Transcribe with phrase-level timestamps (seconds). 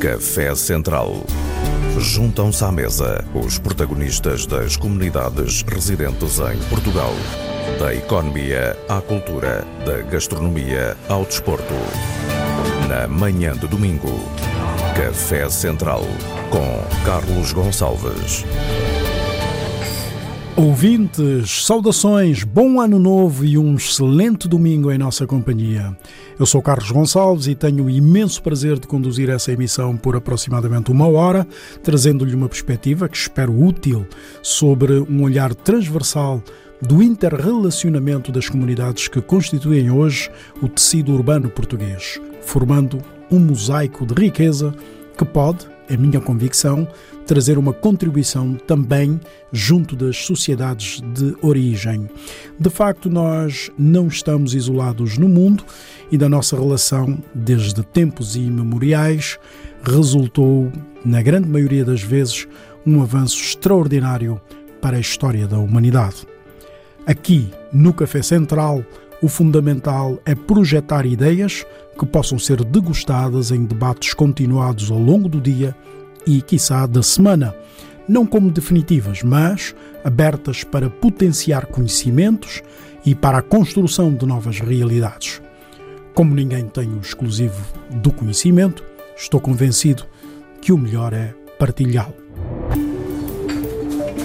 [0.00, 1.24] Café Central.
[1.98, 7.12] Juntam-se à mesa os protagonistas das comunidades residentes em Portugal.
[7.80, 11.74] Da economia à cultura, da gastronomia ao desporto.
[12.88, 14.20] Na manhã de domingo,
[14.94, 16.02] Café Central
[16.50, 18.44] com Carlos Gonçalves.
[20.56, 25.94] Ouvintes, saudações, bom ano novo e um excelente domingo em nossa companhia.
[26.38, 30.90] Eu sou Carlos Gonçalves e tenho o imenso prazer de conduzir essa emissão por aproximadamente
[30.90, 31.46] uma hora,
[31.82, 34.06] trazendo-lhe uma perspectiva que espero útil
[34.42, 36.42] sobre um olhar transversal
[36.80, 40.30] do interrelacionamento das comunidades que constituem hoje
[40.62, 42.98] o tecido urbano português, formando
[43.30, 44.74] um mosaico de riqueza
[45.16, 46.86] que pode, é minha convicção,
[47.26, 49.20] trazer uma contribuição também
[49.52, 52.08] junto das sociedades de origem.
[52.58, 55.64] De facto, nós não estamos isolados no mundo
[56.10, 59.38] e da nossa relação, desde tempos imemoriais,
[59.82, 60.70] resultou,
[61.04, 62.46] na grande maioria das vezes,
[62.84, 64.40] um avanço extraordinário
[64.80, 66.26] para a história da humanidade.
[67.06, 68.84] Aqui, no Café Central,
[69.22, 71.64] o fundamental é projetar ideias
[71.98, 75.74] que possam ser degustadas em debates continuados ao longo do dia
[76.26, 77.54] e, quiçá, da semana,
[78.08, 82.62] não como definitivas, mas abertas para potenciar conhecimentos
[83.04, 85.40] e para a construção de novas realidades.
[86.14, 88.82] Como ninguém tem o exclusivo do conhecimento,
[89.16, 90.04] estou convencido
[90.60, 92.14] que o melhor é partilhá-lo.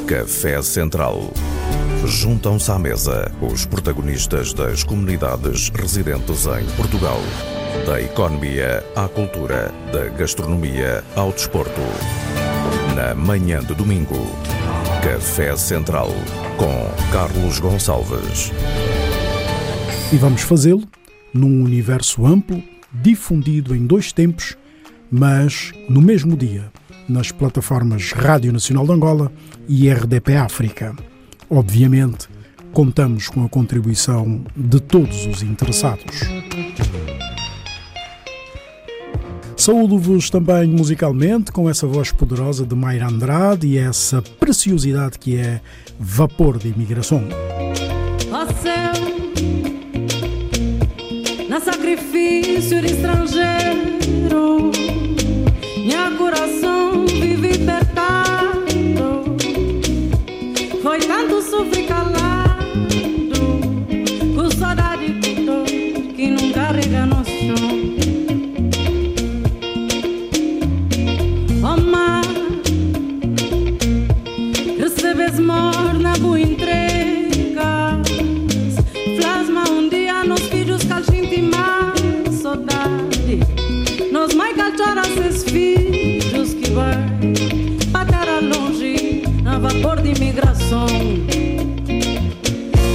[0.07, 1.31] Café Central.
[2.05, 7.19] Juntam-se à mesa os protagonistas das comunidades residentes em Portugal.
[7.85, 11.81] Da economia à cultura, da gastronomia ao desporto.
[12.95, 14.17] Na manhã de domingo,
[15.03, 16.09] Café Central
[16.57, 18.51] com Carlos Gonçalves.
[20.11, 20.87] E vamos fazê-lo
[21.31, 24.57] num universo amplo, difundido em dois tempos,
[25.09, 26.71] mas no mesmo dia,
[27.07, 29.31] nas plataformas Rádio Nacional de Angola
[29.69, 31.10] e RDP África.
[31.53, 32.29] Obviamente,
[32.71, 36.21] contamos com a contribuição de todos os interessados.
[39.57, 45.59] Saúdo-vos também musicalmente com essa voz poderosa de Mayra Andrade e essa preciosidade que é
[45.99, 47.21] Vapor de Imigração.
[48.31, 48.93] Ó céu,
[51.49, 54.71] na sacrifício de estrangeiro,
[55.75, 56.70] minha coração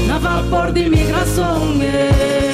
[0.07, 2.46] Na vapor de imigração é.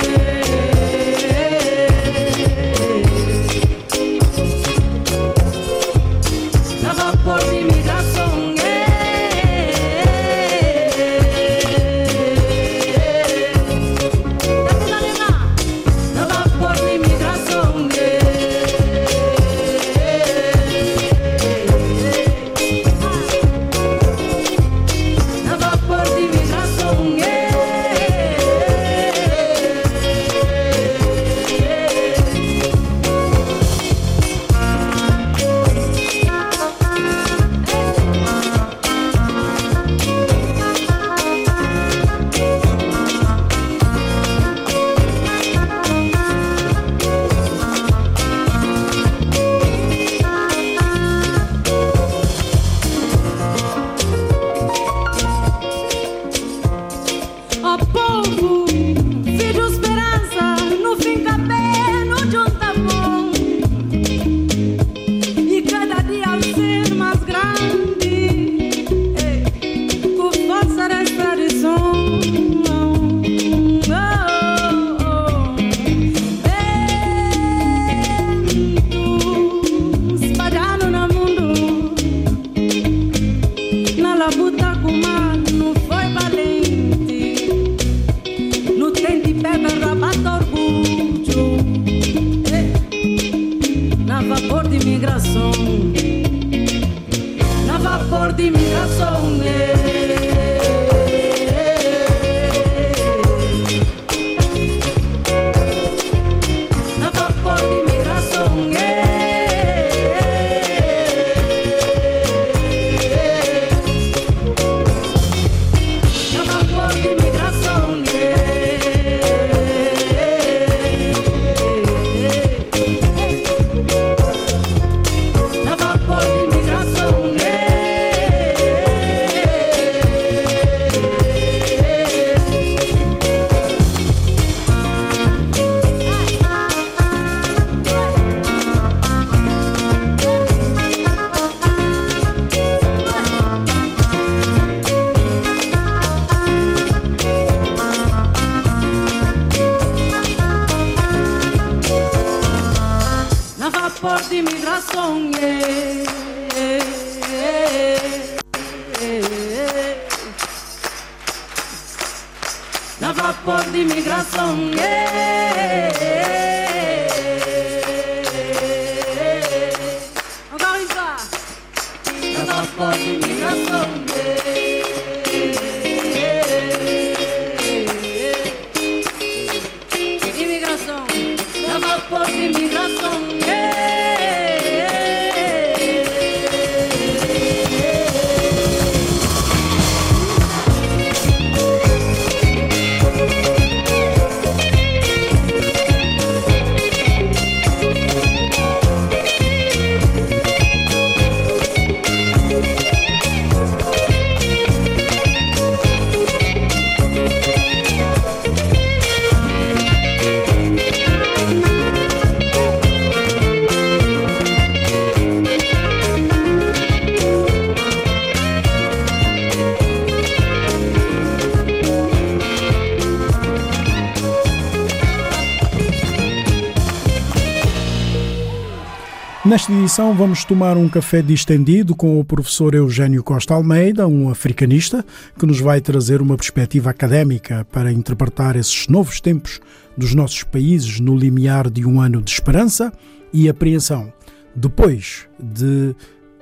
[229.44, 235.04] Nesta edição vamos tomar um café distendido com o professor Eugênio Costa Almeida, um africanista,
[235.36, 239.60] que nos vai trazer uma perspectiva académica para interpretar esses novos tempos
[239.96, 242.92] dos nossos países no limiar de um ano de esperança
[243.32, 244.12] e apreensão,
[244.54, 245.92] depois de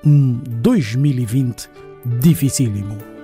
[0.05, 1.70] um 2020
[2.20, 3.20] dificílimo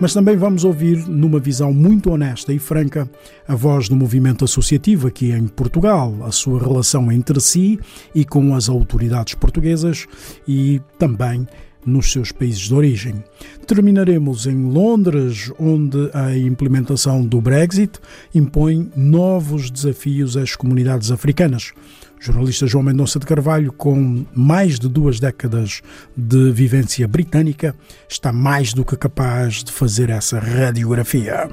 [0.00, 3.08] mas também vamos ouvir, numa visão muito honesta e franca,
[3.46, 7.78] a voz do movimento associativo aqui em Portugal, a sua relação entre si
[8.14, 10.06] e com as autoridades portuguesas
[10.48, 11.46] e também
[11.84, 13.22] nos seus países de origem.
[13.66, 17.98] Terminaremos em Londres, onde a implementação do Brexit
[18.34, 21.72] impõe novos desafios às comunidades africanas.
[22.22, 25.80] Jornalista João Mendonça de Carvalho, com mais de duas décadas
[26.14, 27.74] de vivência britânica,
[28.06, 31.48] está mais do que capaz de fazer essa radiografia.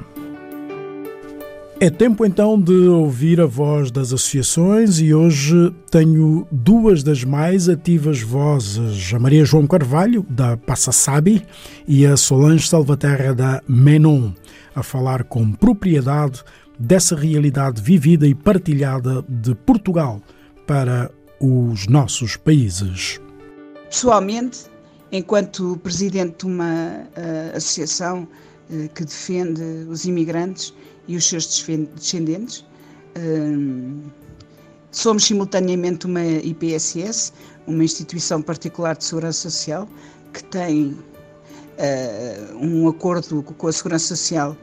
[1.79, 7.69] É tempo então de ouvir a voz das associações e hoje tenho duas das mais
[7.69, 11.45] ativas vozes, a Maria João Carvalho, da Passa Sabi,
[11.87, 14.31] e a Solange Salvaterra, da Menon,
[14.75, 16.43] a falar com propriedade
[16.77, 20.21] dessa realidade vivida e partilhada de Portugal
[20.67, 21.09] para
[21.39, 23.19] os nossos países.
[23.89, 24.65] Pessoalmente,
[25.11, 28.27] enquanto presidente de uma uh, associação
[28.69, 30.73] uh, que defende os imigrantes
[31.07, 31.47] e os seus
[31.95, 32.59] descendentes,
[33.15, 34.11] uh,
[34.91, 37.31] somos simultaneamente uma IPSS,
[37.65, 39.87] uma instituição particular de segurança social,
[40.33, 40.97] que tem
[42.59, 44.57] um acordo com a segurança social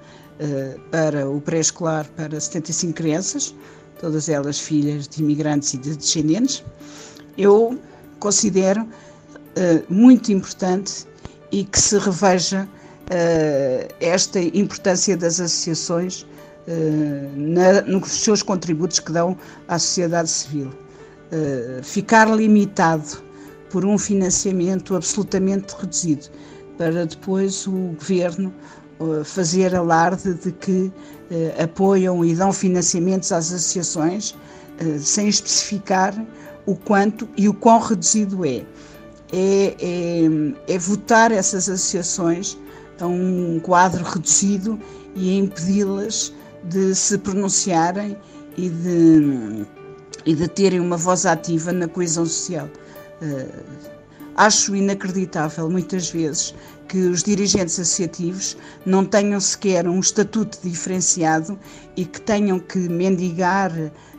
[0.91, 3.55] para o pré-escolar para 75 crianças,
[4.05, 6.63] todas elas filhas de imigrantes e de descendentes,
[7.39, 7.79] eu
[8.21, 8.87] considero uh,
[9.89, 11.07] muito importante
[11.51, 16.27] e que se reveja uh, esta importância das associações uh,
[17.35, 20.71] na, nos seus contributos que dão à sociedade civil.
[21.83, 23.23] ficar limitado
[23.71, 26.27] por um financiamento absolutamente reduzido
[26.77, 28.53] para depois o governo
[29.25, 30.93] fazer alarde de que
[31.31, 34.35] eh, apoiam e dão financiamentos às associações
[34.79, 36.15] eh, sem especificar
[36.67, 38.65] o quanto e o quão reduzido é.
[39.33, 42.57] É, é, é votar essas associações
[43.01, 44.79] a um quadro reduzido
[45.15, 46.33] e impedi-las
[46.65, 48.17] de se pronunciarem
[48.57, 49.67] e de,
[50.25, 52.69] e de terem uma voz ativa na coesão social.
[53.21, 53.65] Uh,
[54.37, 56.55] acho inacreditável, muitas vezes,
[56.89, 61.59] que os dirigentes associativos não tenham sequer um estatuto diferenciado
[61.97, 63.73] e que tenham que mendigar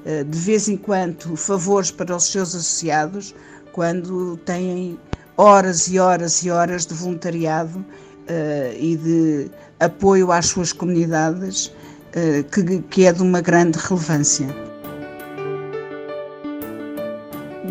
[0.05, 3.33] eh, de vez em quando favores para os seus associados
[3.71, 4.97] quando têm
[5.37, 12.83] horas e horas e horas de voluntariado uh, e de apoio às suas comunidades uh,
[12.89, 14.47] que, é de uma grande relevância.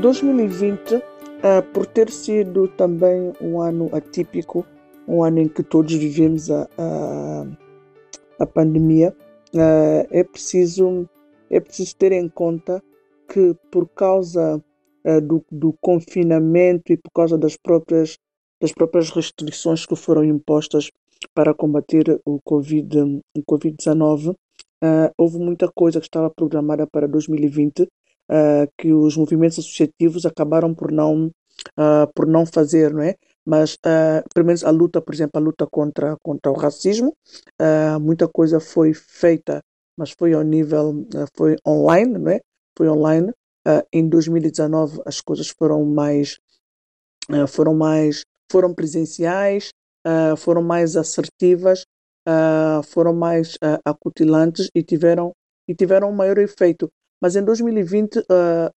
[0.01, 1.03] 2020, uh,
[1.73, 4.67] por ter sido também um ano atípico,
[5.07, 7.47] um ano em que todos vivemos a, a,
[8.41, 9.15] a pandemia,
[9.55, 11.09] uh, é, preciso,
[11.51, 12.83] é preciso ter em conta
[13.29, 14.63] que por causa
[15.05, 18.19] uh, do, do confinamento e por causa das próprias,
[18.61, 20.91] das próprias restrições que foram impostas
[21.35, 23.77] para combater o Covid-19, COVID
[24.31, 24.35] uh,
[25.17, 27.89] houve muita coisa que estava programada para 2020
[28.79, 31.31] que os movimentos associativos acabaram por não,
[32.15, 33.17] por não fazer, não é?
[33.47, 37.15] Mas uh, pelo menos a luta, por exemplo, a luta contra, contra o racismo,
[37.61, 39.61] uh, muita coisa foi feita,
[39.97, 42.41] mas foi ao nível, uh, foi online, não é?
[42.77, 43.33] Foi online,
[43.93, 46.39] em 2019 as coisas foram mais
[47.49, 48.23] foram mais
[48.53, 49.71] foram presenciais,
[50.37, 51.85] foram mais assertivas,
[52.85, 55.33] foram mais acutilantes e tiveram
[55.67, 56.91] e tiveram um maior efeito.
[57.23, 58.23] Mas em 2020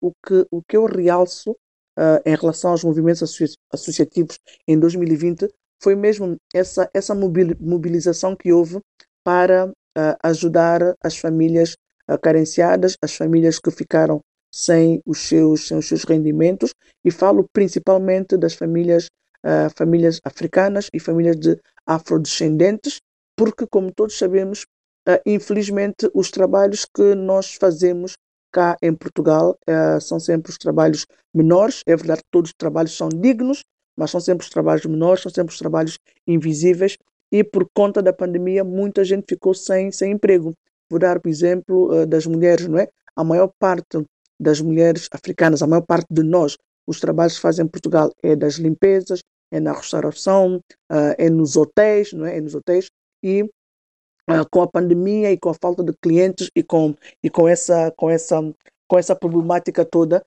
[0.00, 1.56] o que o que eu realço
[2.24, 3.22] em relação aos movimentos
[3.72, 4.38] associativos
[4.68, 5.48] em 2020
[5.82, 8.80] foi mesmo essa, essa mobilização que houve
[9.24, 11.76] para uh, ajudar as famílias
[12.10, 14.20] uh, carenciadas, as famílias que ficaram
[14.52, 16.72] sem os seus, sem os seus rendimentos,
[17.04, 19.08] e falo principalmente das famílias,
[19.44, 23.00] uh, famílias africanas e famílias de afrodescendentes,
[23.36, 24.64] porque, como todos sabemos,
[25.24, 28.14] infelizmente, os trabalhos que nós fazemos
[28.56, 29.58] cá em Portugal
[30.00, 31.82] são sempre os trabalhos menores.
[31.86, 33.62] É verdade que todos os trabalhos são dignos,
[33.96, 36.96] mas são sempre os trabalhos menores, são sempre os trabalhos invisíveis
[37.32, 40.54] e por conta da pandemia muita gente ficou sem, sem emprego.
[40.88, 42.88] Vou dar o exemplo uh, das mulheres, não é?
[43.14, 44.04] A maior parte
[44.38, 48.36] das mulheres africanas, a maior parte de nós, os trabalhos que fazem em Portugal é
[48.36, 49.20] das limpezas,
[49.50, 50.56] é na restauração,
[50.90, 52.38] uh, é nos hotéis, não é?
[52.38, 52.88] É nos hotéis
[53.22, 53.44] e
[54.50, 58.10] com a pandemia e com a falta de clientes e com e com essa com
[58.10, 58.40] essa
[58.88, 60.24] com essa problemática toda,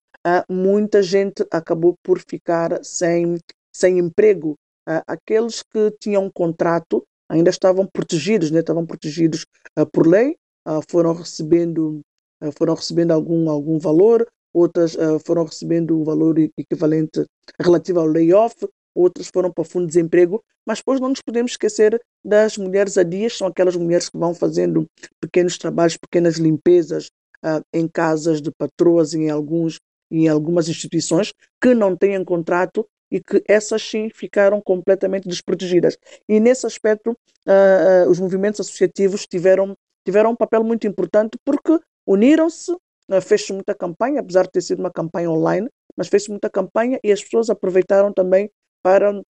[0.50, 3.38] muita gente acabou por ficar sem
[3.74, 4.56] sem emprego.
[4.88, 8.60] Uh, aqueles que tinham um contrato ainda estavam protegidos, né?
[8.60, 9.46] estavam protegidos
[9.94, 10.36] por lei,
[10.90, 12.02] foram recebendo
[12.58, 17.26] foram recebendo algum algum valor, outras foram recebendo o valor equivalente
[17.62, 18.56] relativo ao layoff,
[19.00, 23.38] outras foram para fundo de desemprego, mas depois não nos podemos esquecer das mulheres adias,
[23.38, 24.86] são aquelas mulheres que vão fazendo
[25.20, 27.10] pequenos trabalhos, pequenas limpezas
[27.74, 29.80] em casas de patroas, em alguns
[30.12, 35.98] em algumas instituições que não têm contrato e que essas sim ficaram completamente desprotegidas.
[36.28, 39.76] E nesse aspecto, uh, uh, os movimentos associativos tiveram,
[40.06, 44.80] tiveram um papel muito importante porque uniram-se, uh, fez-se muita campanha, apesar de ter sido
[44.80, 48.50] uma campanha online, mas fez-se muita campanha e as pessoas aproveitaram também
[48.82, 49.22] para,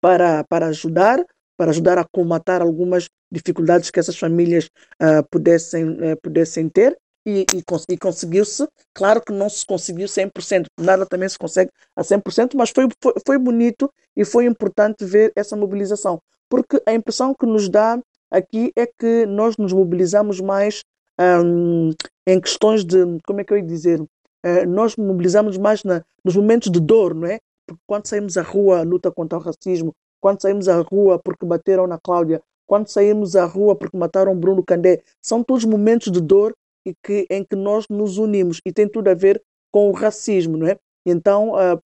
[0.00, 1.24] para, para ajudar,
[1.56, 4.68] para ajudar a comatar algumas dificuldades que essas famílias
[5.00, 6.96] uh, pudessem, uh, pudessem ter
[7.26, 8.66] e, e, e conseguiu-se.
[8.94, 13.14] Claro que não se conseguiu 100%, nada também se consegue a 100%, mas foi, foi,
[13.26, 17.98] foi bonito e foi importante ver essa mobilização, porque a impressão que nos dá
[18.30, 20.82] aqui é que nós nos mobilizamos mais
[21.44, 21.90] um,
[22.26, 26.36] em questões de, como é que eu ia dizer, uh, nós mobilizamos mais na, nos
[26.36, 27.38] momentos de dor, não é?
[27.70, 31.86] Porque quando saímos à rua, luta contra o racismo, quando saímos à rua porque bateram
[31.86, 36.52] na Cláudia, quando saímos à rua porque mataram Bruno Candé, são todos momentos de dor
[36.84, 40.56] e que, em que nós nos unimos e tem tudo a ver com o racismo,
[40.56, 40.76] não é?
[41.06, 41.80] Então, uh,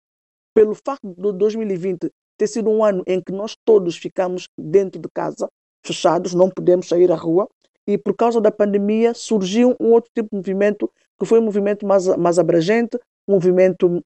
[0.55, 5.09] pelo facto de 2020 ter sido um ano em que nós todos ficamos dentro de
[5.13, 5.49] casa,
[5.85, 7.49] fechados, não podemos sair à rua,
[7.89, 11.85] e por causa da pandemia surgiu um outro tipo de movimento, que foi um movimento
[11.85, 12.97] mais, mais abrangente,
[13.29, 14.03] um movimento uh,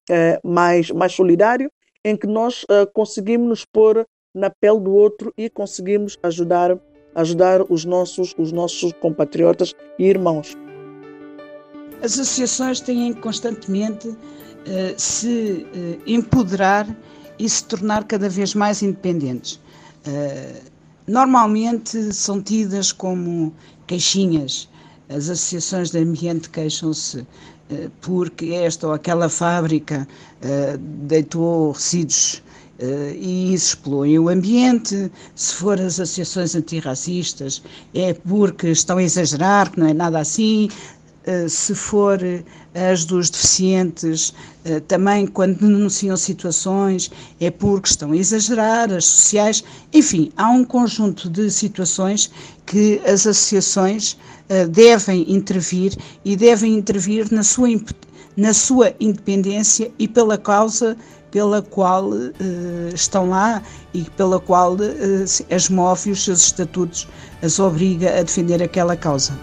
[0.48, 1.70] mais, mais solidário,
[2.04, 6.78] em que nós uh, conseguimos nos pôr na pele do outro e conseguimos ajudar
[7.14, 10.54] ajudar os nossos os nossos compatriotas e irmãos.
[12.02, 14.16] As associações têm constantemente uh,
[14.98, 15.66] se
[16.06, 16.86] empoderar
[17.38, 19.60] e se tornar cada vez mais independentes.
[21.06, 23.52] Normalmente são tidas como
[23.86, 24.68] queixinhas.
[25.08, 27.26] As associações de ambiente queixam-se
[28.00, 30.06] porque esta ou aquela fábrica
[30.78, 32.42] deitou resíduos
[32.78, 35.10] Uh, e isso expõe o ambiente.
[35.34, 37.62] Se for as associações antirracistas,
[37.94, 40.68] é porque estão a exagerar, que não é nada assim.
[41.26, 44.32] Eh, se for eh, as dos deficientes,
[44.64, 50.64] eh, também quando denunciam situações é porque estão a exagerar, as sociais, enfim, há um
[50.64, 52.30] conjunto de situações
[52.64, 54.16] que as associações
[54.70, 55.92] devem intervir
[56.24, 57.68] e devem intervir na sua,
[58.36, 60.96] na sua independência e pela causa
[61.32, 62.10] pela qual
[62.94, 63.60] estão lá
[63.92, 64.76] e pela qual
[65.50, 67.08] as move os seus estatutos
[67.42, 69.36] as obriga a defender aquela causa.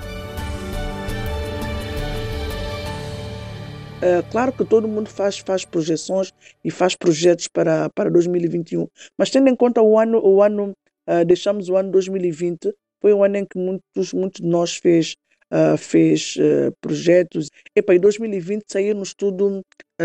[4.04, 8.86] É, claro que todo mundo faz, faz projeções e faz projetos para, para 2021,
[9.18, 10.74] mas tendo em conta o ano, o ano
[11.08, 15.16] uh, deixamos o ano 2020, foi um ano em que muitos, muitos de nós fez,
[15.50, 16.36] uh, fez
[16.82, 17.48] projetos.
[17.74, 19.62] Epa, em 2020 saímos tudo,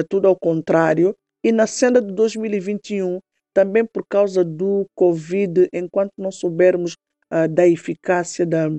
[0.09, 3.19] tudo ao contrário, e na cena de 2021,
[3.53, 6.97] também por causa do Covid, enquanto não soubermos
[7.51, 8.71] da eficácia da,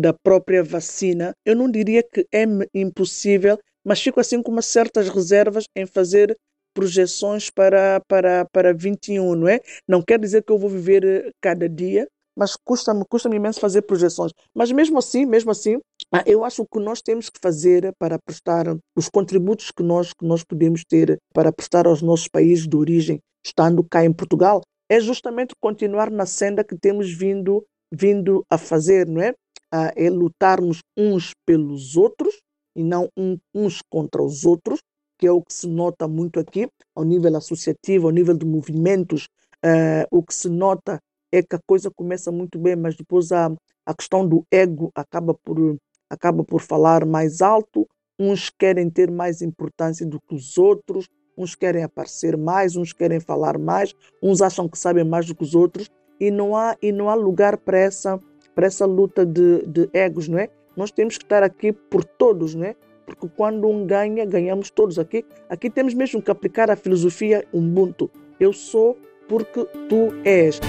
[0.00, 5.08] da própria vacina, eu não diria que é impossível mas fico assim com umas certas
[5.08, 6.36] reservas em fazer
[6.74, 9.60] projeções para, para, para 21, não é?
[9.86, 13.82] Não quer dizer que eu vou viver eh, cada dia, mas custa-me custa imenso fazer
[13.82, 14.32] projeções.
[14.54, 15.78] Mas mesmo assim, mesmo assim,
[16.14, 20.26] Ah, eu acho que nós temos que fazer para prestar os contributos que nós, que
[20.26, 24.60] nós podemos ter para prestar aos nossos países de origem, estando cá em Portugal,
[24.90, 29.32] é justamente continuar na senda que temos vindo, vindo a fazer, não é?
[29.72, 32.34] Ah, é lutarmos uns pelos outros
[32.74, 33.08] e não
[33.54, 34.80] uns contra os outros,
[35.18, 39.28] que é o que se nota muito aqui, ao nível associativo, ao nível de movimentos.
[39.62, 41.00] Ah, o que se nota
[41.30, 43.50] é que a coisa começa muito bem, mas depois a,
[43.86, 45.76] a questão do ego acaba por,
[46.10, 47.88] acaba por falar mais alto.
[48.18, 53.20] Uns querem ter mais importância do que os outros, uns querem aparecer mais, uns querem
[53.20, 55.88] falar mais, uns acham que sabem mais do que os outros
[56.20, 58.20] e não há, e não há lugar para essa,
[58.54, 60.50] para essa luta de, de egos, não é?
[60.76, 62.76] Nós temos que estar aqui por todos, não é?
[63.04, 65.24] Porque quando um ganha, ganhamos todos aqui.
[65.48, 68.10] Aqui temos mesmo que aplicar a filosofia Ubuntu.
[68.38, 68.96] Eu sou
[69.28, 70.60] porque tu és.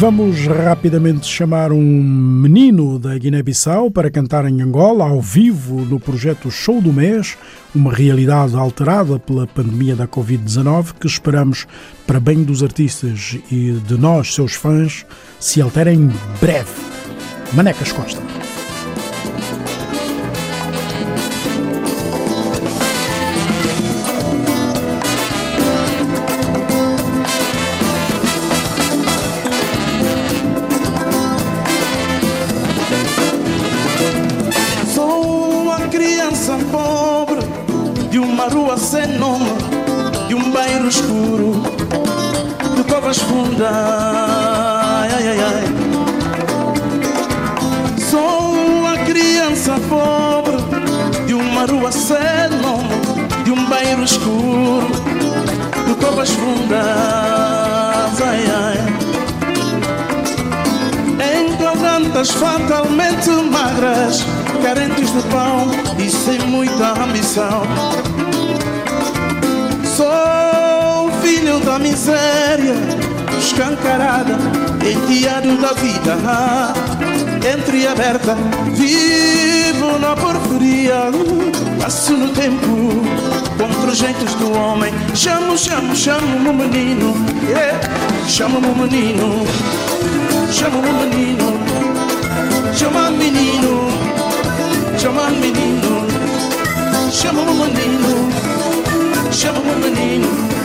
[0.00, 6.52] Vamos rapidamente chamar um menino da Guiné-Bissau para cantar em Angola, ao vivo, no projeto
[6.52, 7.36] Show do Mês,
[7.74, 11.66] uma realidade alterada pela pandemia da Covid-19 que esperamos,
[12.06, 15.04] para bem dos artistas e de nós, seus fãs,
[15.40, 16.08] se altere em
[16.40, 16.70] breve.
[17.52, 18.22] Manecas Costa.
[43.60, 45.64] Ai, ai, ai.
[47.98, 50.56] Sou uma criança pobre
[51.26, 52.16] de uma rua sem
[52.62, 54.88] nome, de um bairro escuro,
[55.86, 56.78] de covas fundas.
[58.22, 58.98] Ai, ai
[62.26, 64.24] fatalmente magras,
[64.62, 67.62] carentes de pão e sem muita ambição.
[69.84, 72.74] Sou filho da miséria,
[73.48, 74.36] escancarada,
[74.84, 76.16] enteado da vida,
[77.54, 78.36] entreaberta,
[78.74, 81.10] vivo na porfiria,
[81.80, 83.02] passo no tempo
[83.56, 84.92] contra os jeitos do homem.
[85.14, 87.14] Chamo, chamo, chamo o menino,
[87.48, 87.80] yeah.
[88.26, 89.46] chamo o menino.
[90.50, 91.52] Chama o menino,
[92.74, 93.86] chama menino,
[94.98, 96.06] chama menino,
[97.10, 98.30] chama menino,
[99.30, 100.57] chama o menino.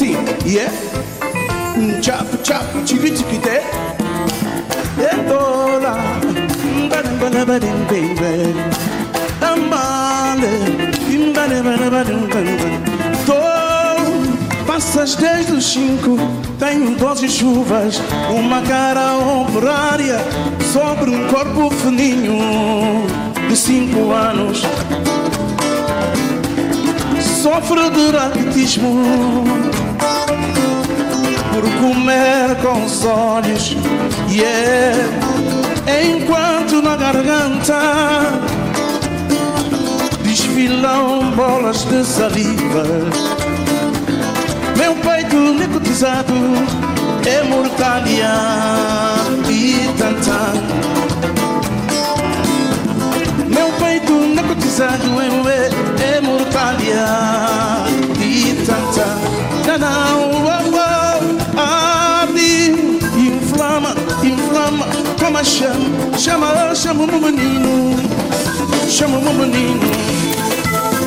[0.00, 0.72] Assim, yeah.
[2.00, 3.60] Chap, chap, chiqui, chiquite.
[4.96, 5.94] É tola.
[6.88, 8.54] Badim, badim, badim, baby.
[9.38, 10.52] Tambale.
[11.34, 12.56] Badim, badim, badim, badim.
[13.26, 16.16] Tô, passas desde os cinco.
[16.58, 18.00] Tenho doze chuvas.
[18.30, 20.18] Uma cara operária.
[20.72, 23.04] Sobre um corpo fininho.
[23.50, 24.62] De cinco anos.
[27.42, 29.69] Sofro de raquitismo
[31.60, 33.76] por comer com os olhos,
[34.30, 34.96] yeah.
[35.86, 38.32] Enquanto na garganta
[40.22, 42.84] desfilam bolas de saliva,
[44.78, 46.32] meu peito nicotizado
[47.26, 48.32] é mortalha
[49.50, 50.80] e tanta.
[53.48, 55.20] Meu peito narcotizado
[55.50, 57.04] é, é mortalha
[58.18, 60.29] e tanta Não, oh,
[65.40, 67.96] Como a chama, chama, chama o menino
[68.90, 69.90] Chama o menino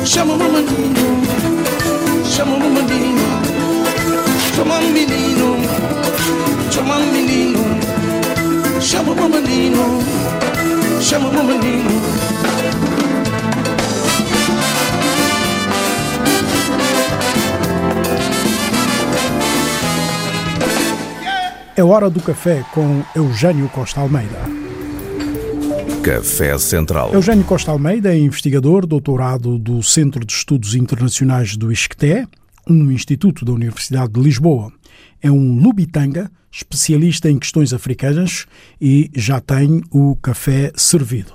[0.04, 1.22] Chama o menino
[2.28, 3.26] Chama o menino
[4.56, 5.56] Chama o menino
[6.68, 7.60] Chama o menino
[8.80, 10.02] Chama o menino
[11.00, 12.23] Chama o menino
[21.84, 24.40] É hora do café com Eugênio Costa Almeida.
[26.02, 27.12] Café Central.
[27.12, 32.26] Eugênio Costa Almeida é investigador, doutorado do Centro de Estudos Internacionais do ISCTE,
[32.66, 34.72] um instituto da Universidade de Lisboa.
[35.20, 38.46] É um lubitanga, especialista em questões africanas
[38.80, 41.34] e já tem o café servido.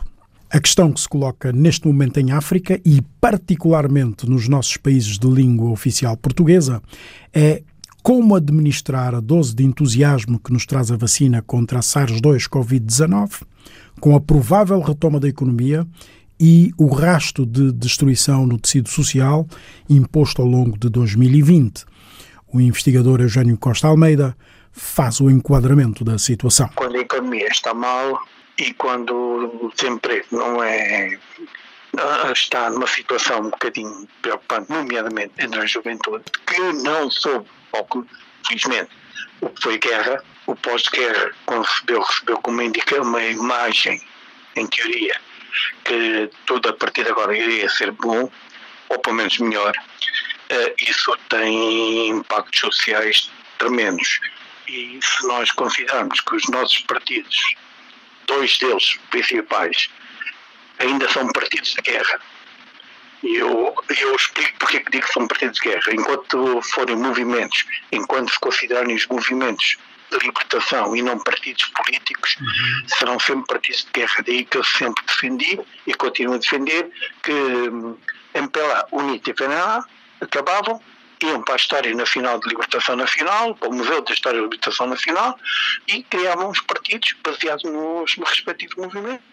[0.49, 5.27] A questão que se coloca neste momento em África e particularmente nos nossos países de
[5.27, 6.81] língua oficial portuguesa
[7.31, 7.61] é
[8.01, 13.43] como administrar a dose de entusiasmo que nos traz a vacina contra a SARS-2 Covid-19,
[13.99, 15.85] com a provável retoma da economia
[16.39, 19.45] e o rasto de destruição no tecido social
[19.89, 21.83] imposto ao longo de 2020.
[22.51, 24.35] O investigador Eugênio Costa Almeida
[24.71, 26.69] faz o enquadramento da situação.
[26.75, 28.19] Quando a economia está mal,
[28.59, 31.17] e quando o desemprego não é
[32.31, 38.07] está numa situação um bocadinho preocupante, nomeadamente entre a juventude, que não soube, ou
[38.47, 38.89] felizmente,
[39.41, 44.01] o que foi guerra, o pós-guerra, recebeu, recebeu como indica uma imagem,
[44.55, 45.19] em teoria,
[45.85, 48.29] que tudo a partir de agora iria ser bom,
[48.89, 54.19] ou pelo menos melhor, uh, isso tem impactos sociais tremendos.
[54.67, 57.37] E se nós considerarmos que os nossos partidos
[58.27, 59.89] dois deles principais
[60.79, 62.21] ainda são partidos de guerra.
[63.23, 65.93] E eu, eu explico porque é que digo que são partidos de guerra.
[65.93, 69.77] Enquanto forem movimentos, enquanto se considerarem os movimentos
[70.11, 72.87] de libertação e não partidos políticos, uhum.
[72.87, 74.23] serão sempre partidos de guerra.
[74.25, 76.89] Daí que eu sempre defendi e continuo a defender
[77.21, 77.33] que
[78.33, 79.85] MPLA, UNITA e PNA
[80.21, 80.81] acabavam
[81.21, 84.87] iam para a História Nacional de Libertação Nacional, para o Museu da História de Libertação
[84.87, 85.37] Nacional,
[85.87, 89.25] e criavam os partidos baseados nos, respectivos movimentos.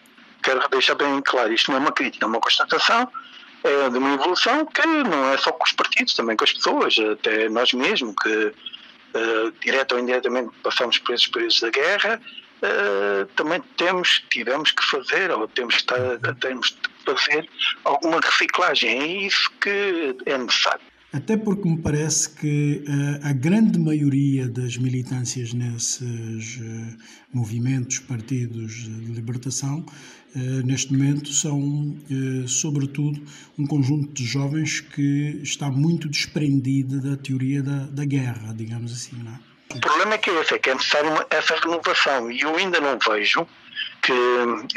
[0.43, 3.09] Quero deixar bem claro, isto não é uma crítica, é uma constatação
[3.63, 6.95] é de uma evolução que não é só com os partidos, também com as pessoas,
[6.99, 12.21] até nós mesmos, que uh, direto ou indiretamente passamos por esses períodos da guerra,
[12.61, 17.49] uh, também temos, tivemos que fazer, ou temos que estar, temos de fazer
[17.83, 18.89] alguma reciclagem.
[18.89, 20.81] É isso que é necessário.
[21.13, 26.97] Até porque me parece que uh, a grande maioria das militâncias nesses uh,
[27.33, 29.85] movimentos, partidos de libertação,
[30.63, 31.97] neste momento são,
[32.47, 33.21] sobretudo,
[33.57, 39.15] um conjunto de jovens que está muito desprendido da teoria da, da guerra, digamos assim.
[39.25, 39.75] É?
[39.75, 42.79] O problema é que é esse, é que é necessário essa renovação e eu ainda
[42.79, 43.47] não vejo
[44.01, 44.13] que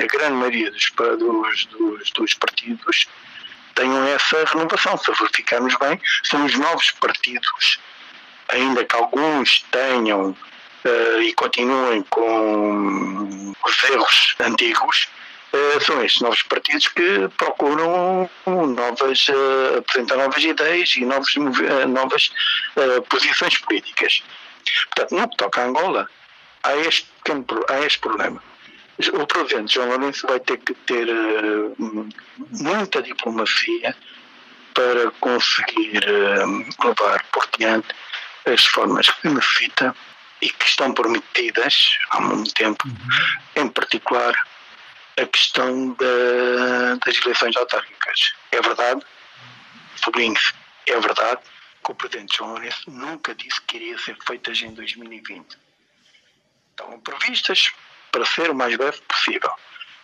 [0.03, 3.07] a grande maioria dos, dos, dos, dos partidos
[3.75, 4.97] tenham essa renovação.
[4.99, 7.79] Se verificarmos bem, são os novos partidos,
[8.49, 15.09] ainda que alguns tenham uh, e continuem com os erros antigos,
[15.53, 21.35] uh, são estes novos partidos que procuram novas, uh, apresentar novas ideias e novos,
[21.89, 22.33] novas
[23.09, 24.23] posições políticas.
[24.95, 26.09] Portanto, no que toca a Angola,
[26.63, 28.43] há este, pequeno, há este problema
[29.15, 31.07] o presidente João Lourenço vai ter que ter
[32.61, 33.97] muita diplomacia
[34.75, 36.05] para conseguir
[36.85, 37.89] levar por diante
[38.45, 39.95] as formas que necessita
[40.43, 43.63] e que estão prometidas há muito tempo, uhum.
[43.63, 44.35] em particular
[45.21, 48.33] a questão da, das eleições autárquicas.
[48.53, 49.05] É verdade,
[50.03, 50.53] sublinho-se,
[50.87, 51.41] é verdade
[51.85, 55.59] que o presidente João Lourenço nunca disse que iria ser feitas em 2020.
[56.71, 57.71] Estão previstas,
[58.11, 59.53] para ser o mais breve possível.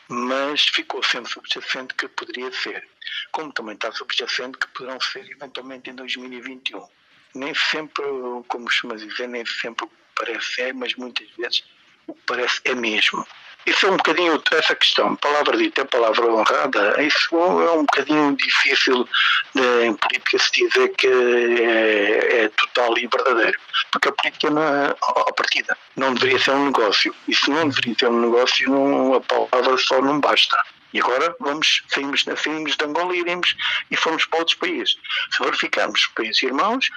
[0.08, 2.88] Mas ficou sempre subjacente que poderia ser.
[3.32, 6.86] Como também está subjacente que poderão ser eventualmente em 2021.
[7.34, 8.04] Nem sempre,
[8.48, 11.64] como costuma dizer, nem sempre parece é, mas muitas vezes
[12.06, 13.26] o que parece é mesmo.
[13.66, 18.36] Isso é um bocadinho, essa questão, palavra dita é palavra honrada, isso é um bocadinho
[18.36, 19.08] difícil
[19.52, 23.58] de, em política se dizer que é, é, total e verdadeiro.
[23.90, 27.12] Porque a política, não é, a partida, não deveria ser um negócio.
[27.26, 30.56] E se não deveria ser um negócio, não, a palavra só não basta.
[30.92, 33.56] E agora vamos, saímos, saímos de Angola e iremos
[33.90, 34.96] e fomos para outros países.
[35.32, 36.88] Se verificarmos os países irmãos,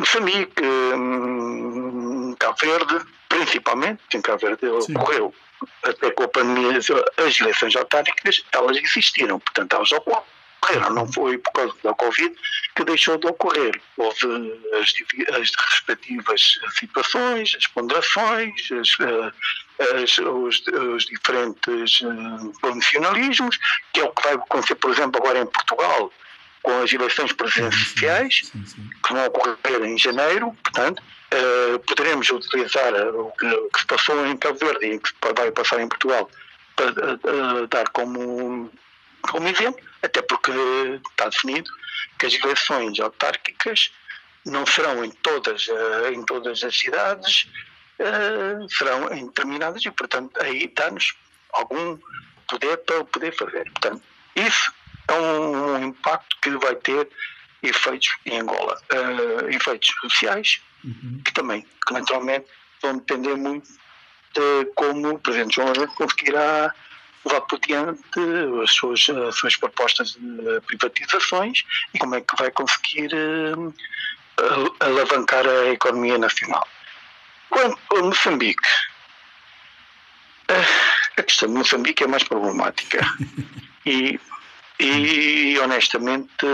[0.00, 5.34] Moçambique, hum, Cabo Verde, principalmente, em Cabo Verde ocorreu
[5.84, 10.90] até com a pandemia, as eleições autárquicas, elas existiram, portanto, elas ocorreram.
[10.94, 12.34] Não foi por causa da Covid
[12.74, 13.78] que deixou de ocorrer.
[13.98, 14.94] Houve as,
[15.34, 16.40] as respectivas
[16.78, 22.52] situações, as ponderações, as, eh, as, os, os, diferentes uh,
[23.92, 26.10] que é o que vai acontecer, por exemplo, agora em Portugal,
[26.62, 28.90] com as eleições presidenciais, sim, sim, sim.
[29.02, 34.26] que vão ocorrer em janeiro, portanto, uh, poderemos utilizar o que, o que, se passou
[34.26, 36.30] em Cabo Verde e que vai passar em Portugal
[36.76, 38.70] para uh, dar como,
[39.22, 40.52] como exemplo, até porque
[41.10, 41.70] está definido
[42.18, 43.90] que as eleições autárquicas
[44.44, 47.48] não serão em todas, uh, em todas as cidades,
[48.78, 51.14] serão em determinadas e, portanto, aí dá-nos
[51.52, 51.98] algum
[52.48, 53.64] poder para poder fazer.
[53.64, 54.02] Portanto,
[54.34, 54.72] isso
[55.10, 57.08] é um, impacto que vai ter
[57.62, 61.20] efeitos em Angola, uh, efeitos sociais, uhum.
[61.24, 62.46] que também, que naturalmente,
[62.82, 63.68] vão depender muito
[64.34, 66.72] de como o Presidente João Lourenço conseguirá
[67.24, 68.00] levar por diante
[68.62, 73.74] as suas, as suas propostas de privatizações e como é que vai conseguir uh,
[74.80, 76.66] alavancar a economia nacional.
[77.50, 78.68] Quanto a Moçambique,
[80.50, 83.00] uh, a questão de Moçambique é mais problemática
[83.84, 84.18] e,
[84.80, 86.46] e honestamente,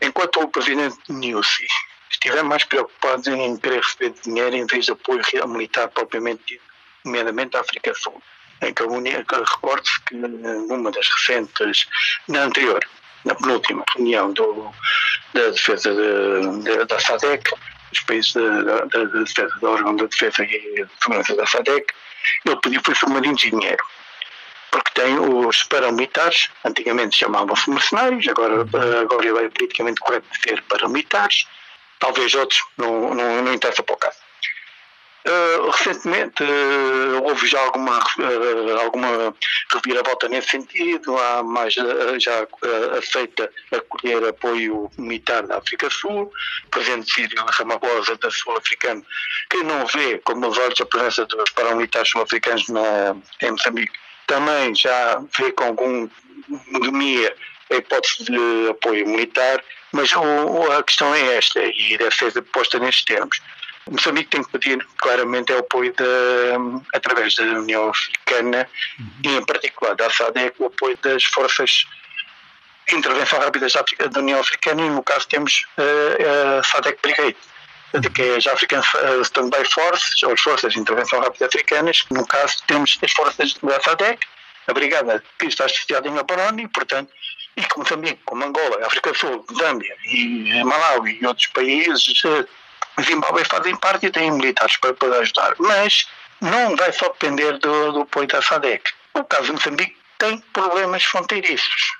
[0.00, 1.66] enquanto o Presidente Nussi
[2.10, 6.64] estiver mais preocupado em querer receber dinheiro em vez de apoio militar propriamente dito,
[7.04, 8.22] nomeadamente à África Sul,
[8.62, 11.86] em que recorde-se que numa das recentes,
[12.28, 12.82] na anterior,
[13.24, 14.72] na penúltima reunião do,
[15.34, 17.52] da defesa de, de, da SADEC,
[17.92, 21.92] os países da, da, da defesa do órgão de defesa e segurança da SADEC,
[22.44, 23.84] ele pediu foi submarinos de dinheiro.
[24.96, 28.62] Tem os paramilitares, antigamente chamavam-se mercenários, agora,
[29.02, 31.46] agora é politicamente correto dizer paramilitares,
[31.98, 34.16] talvez outros, não, não, não interessa para o caso.
[35.26, 39.34] Uh, recentemente uh, houve já alguma, uh, alguma
[39.70, 42.46] reviravolta nesse sentido, há mais já
[42.96, 46.32] aceita acolher apoio militar da África Sul,
[46.66, 49.02] o presidente Sírio Ramaphosa da Sul-Africana,
[49.50, 52.64] que não vê como os olhos a presença dos paramilitares sul-africanos
[53.42, 56.08] em Moçambique, também já vê com algum
[56.80, 57.34] domia
[57.70, 59.62] a hipótese de apoio militar,
[59.92, 63.40] mas o, a questão é esta, e deve ser posta nestes termos.
[63.90, 66.04] Moçambique tem que pedir claramente é o apoio de,
[66.92, 69.06] através da União Africana uhum.
[69.24, 71.86] e em particular da SADEC o apoio das forças
[72.88, 73.66] de intervenção rápida
[74.10, 77.36] da União Africana e no caso temos uh, a SADEC Brigade
[78.14, 82.26] que é as African uh, Standby Forces, ou as Forças de Intervenção Rápida Africanas, no
[82.26, 84.26] caso temos as forças da SADEC,
[84.66, 87.12] a brigada que está associada em Gaborone, portanto,
[87.56, 92.46] e como Moçambique, como Angola, África do Sul, Zâmbia e Malawi e outros países, uh,
[93.02, 96.06] Zimbábue fazem parte e têm militares para poder ajudar, mas
[96.40, 98.90] não vai só depender do, do apoio da SADEC.
[99.14, 101.92] O caso de Moçambique tem problemas fronteiriços.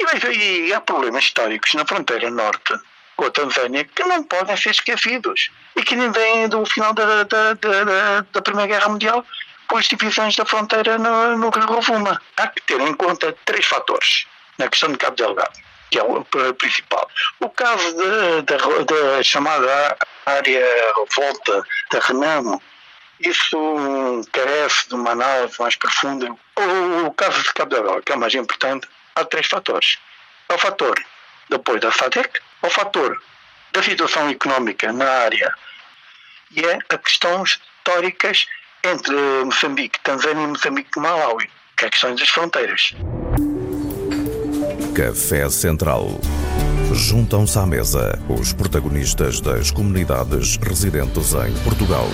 [0.00, 2.74] E, e há problemas históricos na fronteira norte
[3.16, 7.24] com a Tanzânia que não podem ser esquecidos e que nem vêm do final da,
[7.24, 9.24] da, da, da Primeira Guerra Mundial
[9.68, 12.20] com as divisões da fronteira no, no Rovuma.
[12.36, 14.26] Há que ter em conta três fatores
[14.58, 15.52] na questão de Cabo Delgado
[15.92, 17.06] que é o principal.
[17.38, 17.94] O caso
[18.46, 19.94] da chamada
[20.24, 20.66] área
[21.14, 22.62] volta da Renamo,
[23.20, 26.34] isso carece de uma análise mais profunda.
[26.56, 29.98] O, o caso de Cabo Delgado, que é o mais importante, há três fatores.
[30.48, 30.98] É o fator
[31.50, 33.20] de apoio da SADEC, é o fator
[33.72, 35.52] da situação económica na área
[36.50, 38.46] e é a questões históricas
[38.84, 42.94] entre Moçambique, Tanzânia e Moçambique Malawi, que é a questão das fronteiras.
[44.94, 46.20] Café Central.
[46.92, 52.06] Juntam-se à mesa os protagonistas das comunidades residentes em Portugal.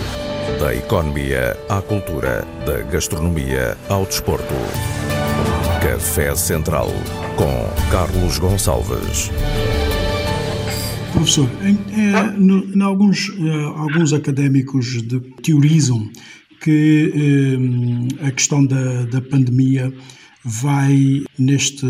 [0.60, 4.54] Da economia à cultura, da gastronomia ao desporto.
[5.82, 6.88] Café Central
[7.36, 9.30] com Carlos Gonçalves.
[11.12, 16.10] Professor, em, é, no, em alguns, eh, alguns académicos de, teorizam
[16.60, 17.12] que
[18.22, 19.92] eh, a questão da, da pandemia
[20.44, 21.86] vai, neste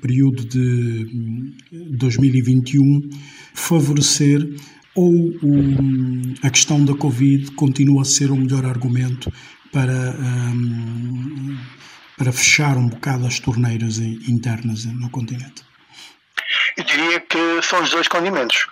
[0.00, 1.54] período de
[1.90, 3.08] 2021,
[3.54, 4.48] favorecer
[4.94, 9.32] ou o, a questão da Covid continua a ser o melhor argumento
[9.72, 10.16] para,
[10.52, 11.56] um,
[12.16, 15.67] para fechar um bocado as torneiras internas no continente?
[16.76, 18.66] Eu diria que são os dois condimentos.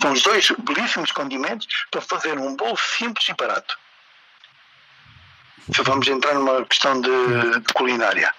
[0.00, 3.76] São os dois belíssimos condimentos para fazer um bolo simples e barato
[5.74, 8.34] se vamos entrar numa questão de, de culinária.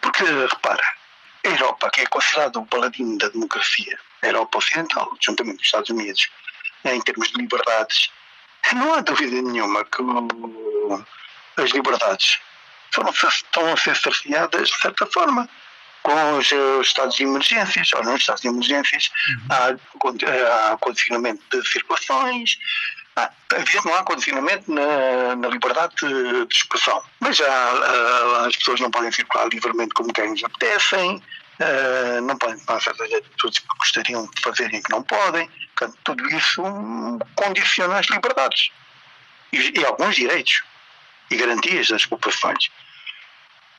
[0.00, 0.84] Porque, repara,
[1.44, 5.66] a Europa, que é considerada o paladino da democracia, a Europa Ocidental, juntamente com os
[5.66, 6.28] Estados Unidos,
[6.84, 8.10] em termos de liberdades,
[8.72, 10.02] não há dúvida nenhuma que
[11.60, 12.38] as liberdades
[12.92, 15.48] foram, estão a ser cerceadas de certa forma
[16.08, 19.46] com os, os estados de emergências, ou nos estados de emergências uhum.
[19.50, 22.58] há, há condicionamento de circulações,
[23.16, 23.30] ah,
[23.84, 28.90] não há condicionamento na, na liberdade de, de, expressão, mas já uh, as pessoas não
[28.90, 31.22] podem circular livremente como quem lhes apetecem,
[32.22, 35.50] não podem tomar certas atitudes que gostariam de fazer e que não podem.
[35.76, 36.62] Portanto, tudo isso
[37.34, 38.70] condiciona as liberdades
[39.52, 40.62] e, e alguns direitos
[41.32, 42.70] e garantias das populações.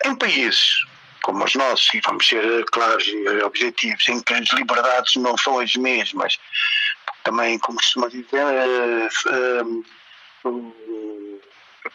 [0.04, 0.84] Em países
[1.22, 5.60] como os nossos, e vamos ser claros e objetivos, em que as liberdades não são
[5.60, 6.38] as mesmas,
[7.24, 8.46] também, como costuma dizer,
[9.32, 9.86] uh,
[10.46, 11.42] uh,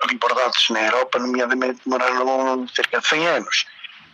[0.08, 3.66] liberdades na Europa, nomeadamente, demoraram cerca de 100 anos.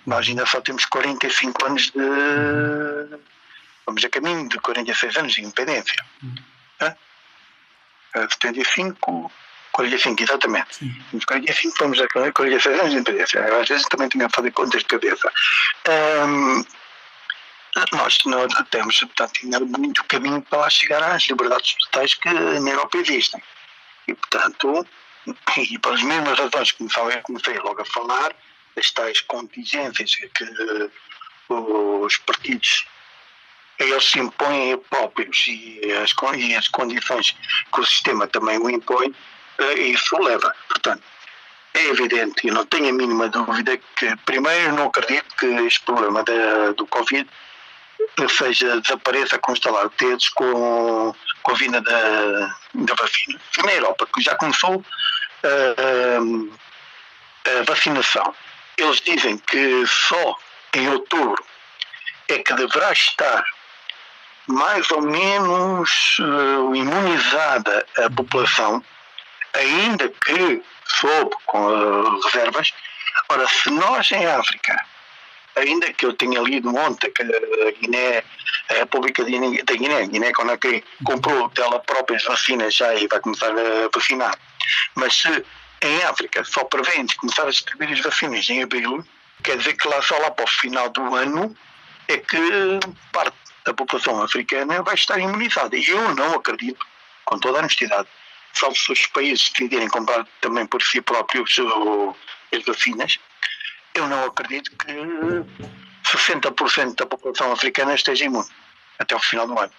[0.06, 3.18] Nós ainda só temos 45 anos de.
[3.86, 6.04] Vamos a caminho de 46 anos de independência.
[6.80, 6.94] Hã?
[8.14, 9.30] 75,
[9.80, 10.76] 45, exatamente.
[10.76, 10.94] Sim.
[11.12, 13.60] Nos 45 vamos a 46 anos de independência.
[13.60, 15.32] Às vezes também tenho a fazer contas de cabeça.
[16.26, 16.64] Um,
[17.92, 22.70] nós não temos, portanto, ainda muito caminho para lá chegar às liberdades totais que na
[22.70, 23.42] Europa existem.
[24.08, 24.86] E, portanto,
[25.56, 26.86] e pelas mesmas razões que
[27.22, 28.34] comecei logo a falar,
[28.76, 30.90] as tais contingências que
[31.48, 32.86] os partidos
[33.78, 37.34] eles se impõem a próprios e as, e as condições
[37.72, 39.12] que o sistema também o impõe, eh,
[39.74, 40.54] isso leva.
[40.68, 41.02] Portanto,
[41.74, 46.22] é evidente, e não tenho a mínima dúvida, que primeiro não acredito que este problema
[46.24, 47.28] da, do Covid
[48.28, 53.40] seja, desapareça com estalar de dedos com, com a vinda da, da vacina.
[53.64, 54.84] Na Europa, que já começou
[55.44, 55.48] a,
[57.48, 58.34] a, a vacinação.
[58.76, 60.36] Eles dizem que só
[60.74, 61.44] em outubro
[62.28, 63.44] é que deverá estar
[64.46, 68.82] mais ou menos uh, imunizada a população,
[69.54, 70.62] ainda que
[71.00, 72.72] sob com uh, reservas.
[73.28, 74.84] Ora, se nós em África,
[75.56, 78.22] ainda que eu tenha lido ontem que a Guiné,
[78.70, 83.50] a República da Guiné, Guiné Conakry, comprou dela própria as vacinas já e vai começar
[83.50, 84.36] a vacinar,
[84.94, 85.44] mas se
[85.82, 89.04] em África só prevêem começar a distribuir as vacinas em abril,
[89.42, 91.56] quer dizer que lá só lá para o final do ano
[92.08, 92.38] é que
[93.12, 95.76] parte da população africana vai estar imunizada.
[95.76, 96.84] E eu não acredito,
[97.24, 98.08] com toda a honestidade,
[98.52, 101.56] salvo os países decidirem comprar também por si próprios
[102.52, 103.18] as vacinas,
[103.94, 104.86] eu não acredito que
[106.04, 108.48] 60% da população africana esteja imune
[108.98, 109.72] até o final do ano.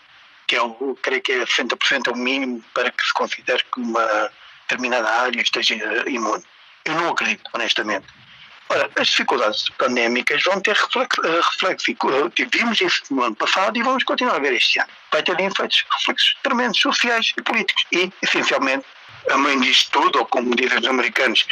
[0.47, 0.59] Que é
[1.01, 4.31] creio que é 60% é o mínimo para que se considere que uma
[4.61, 5.75] determinada área esteja
[6.07, 6.43] imune.
[6.85, 8.07] Eu não acredito, honestamente.
[8.71, 11.91] Ora, as dificuldades pandémicas vão ter eh, reflexo
[12.53, 14.87] vimos isso no ano passado e vamos continuar a ver este ano.
[15.11, 17.83] Vai ter efeitos, reflexos tremendos sociais e políticos.
[17.91, 18.85] E, essencialmente,
[19.29, 21.45] a mãe disto tudo, ou como dizem os americanos,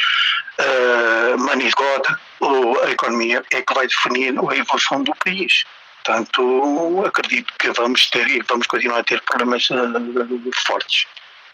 [0.60, 2.06] uh, money is God,
[2.40, 5.64] ou a economia é que vai definir a evolução do país.
[6.02, 11.04] Portanto, acredito que vamos ter e vamos continuar a ter problemas uh, fortes.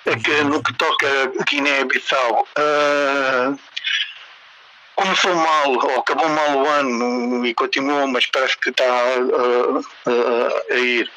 [0.05, 1.09] É que no que toca
[1.41, 3.59] a Guiné-Bissau, uh,
[4.97, 10.73] começou mal, ou acabou mal o ano e continuou, mas parece que está uh, uh,
[10.73, 11.11] a ir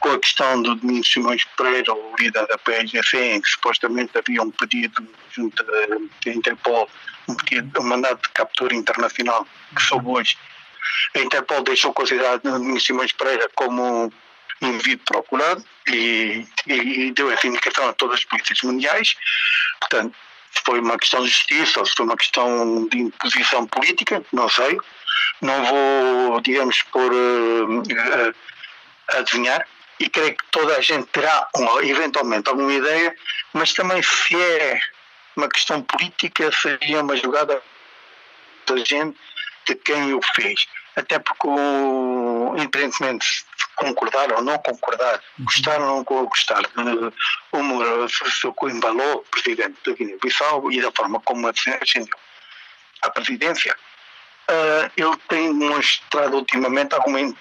[0.00, 4.42] com a questão do Domingos Simões Pereira, o líder da PSGC, em que supostamente havia
[4.42, 6.88] um pedido junto da Interpol,
[7.28, 10.36] um, pedido, um mandato de captura internacional, que soube hoje.
[11.14, 14.12] A Interpol deixou considerar Domingos Simões Pereira como
[14.60, 19.14] indivíduo procurado e, e, deu essa indicação a todas as polícias mundiais.
[19.80, 20.16] Portanto,
[20.64, 24.78] foi uma questão de justiça ou se foi uma questão de imposição política, não sei.
[25.40, 28.34] Não vou, digamos, por uh, uh,
[29.08, 29.66] adivinhar.
[29.98, 31.48] E creio que toda a gente terá
[31.82, 33.14] eventualmente alguma ideia,
[33.52, 34.80] mas também se é
[35.36, 37.62] uma questão política, seria uma jogada
[38.66, 39.16] da gente
[39.66, 40.66] de quem o fez.
[40.96, 41.48] Até porque,
[42.58, 43.44] independentemente de
[43.76, 47.12] concordar ou não concordar, gostar ou não gostar de
[47.52, 52.16] Umar Sissoko Embaló, presidente da Guiné-Bissau, e da forma como ascendeu
[53.02, 53.76] à presidência,
[54.48, 57.36] uh, ele tem demonstrado ultimamente alguma uh,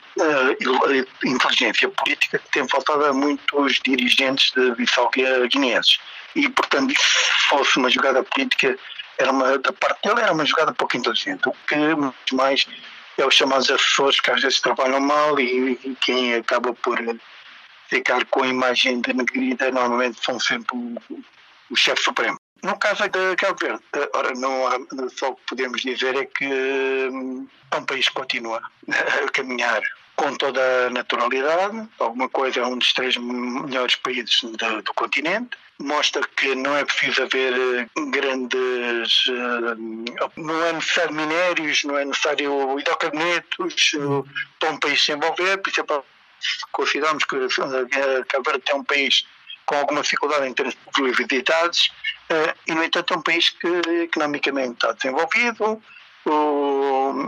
[1.24, 5.10] inteligência política que tem faltado a muitos dirigentes de Bissau
[5.49, 5.99] guineenses.
[6.36, 8.78] E, portanto, se fosse uma jogada política,
[9.18, 12.66] era uma, da parte dele era uma jogada pouco inteligente, o que mais
[13.22, 16.97] é os chamados assessores que às vezes trabalham mal e, e quem acaba por
[17.89, 20.95] ficar com a imagem denegrida normalmente são sempre o,
[21.69, 22.38] o chefe supremo.
[22.63, 24.78] No caso de Cabo Verde, ora, não há,
[25.17, 29.82] só o que podemos dizer é que hum, é um país que continua a caminhar
[30.15, 35.57] com toda a naturalidade, alguma coisa é um dos três melhores países do, do continente,
[35.82, 39.23] mostra que não é preciso haver eh, grandes.
[39.27, 44.29] Eh, não é necessário minérios, não é necessário hidrocarbonetos eh,
[44.59, 46.05] para um país se envolver, por exemplo,
[46.71, 47.38] consideramos que
[48.27, 49.25] Cabo Verde é um país
[49.65, 51.91] com alguma dificuldade em termos de fluididades,
[52.67, 53.67] e no entanto é um país que
[54.03, 55.82] economicamente está desenvolvido,
[56.25, 57.25] o,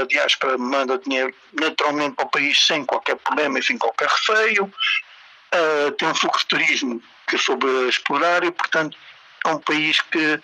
[0.00, 4.72] a diáspora manda dinheiro naturalmente para o país sem qualquer problema e sem qualquer receio,
[5.54, 8.96] uh, tem um fluxo de turismo que soube explorar e, portanto,
[9.46, 10.40] é um país que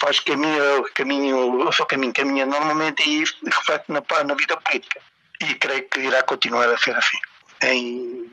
[0.00, 5.00] faz caminho, caminho, o seu caminho caminha normalmente e reflete na, na vida política.
[5.40, 7.18] E creio que irá continuar a ser assim.
[7.62, 8.30] Em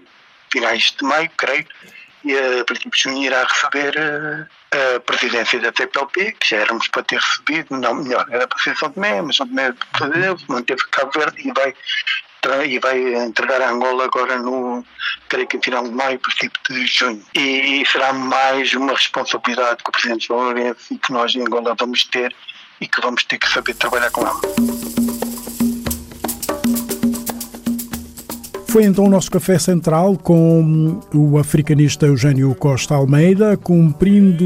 [0.52, 1.66] finais de maio, creio,
[2.24, 7.04] e a princípio junho irá receber a, a presidência da TPLP, que já éramos para
[7.04, 9.72] ter recebido, não, melhor, era para ser São Tomé, mas São Tomé
[10.48, 11.76] manteve Cabo Verde e vai
[12.66, 14.84] e vai entregar a Angola agora no,
[15.30, 17.22] creio que final de maio, princípio de junho.
[17.34, 21.76] E será mais uma responsabilidade que o Presidente João Lourenço e que nós em Angola
[21.78, 22.36] vamos ter
[22.80, 24.42] e que vamos ter que saber trabalhar com ela.
[28.68, 34.46] Foi então o nosso café central com o africanista Eugênio Costa Almeida, cumprindo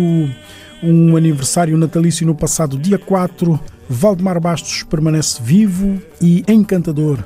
[0.83, 3.59] um aniversário natalício no passado dia 4.
[3.89, 7.17] Valdemar Bastos permanece vivo e encantador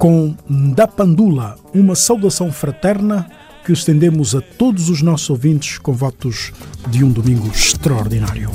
[0.00, 0.34] com
[0.74, 3.30] Da Pandula, uma saudação fraterna
[3.62, 6.52] que estendemos a todos os nossos ouvintes com votos
[6.88, 8.50] de um domingo extraordinário.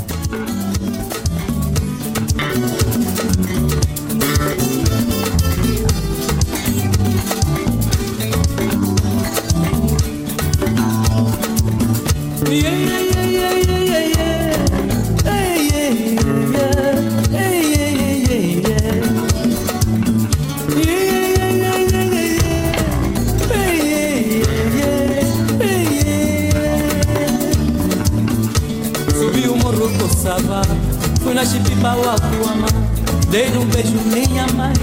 [33.30, 34.74] Dei um beijo minha mãe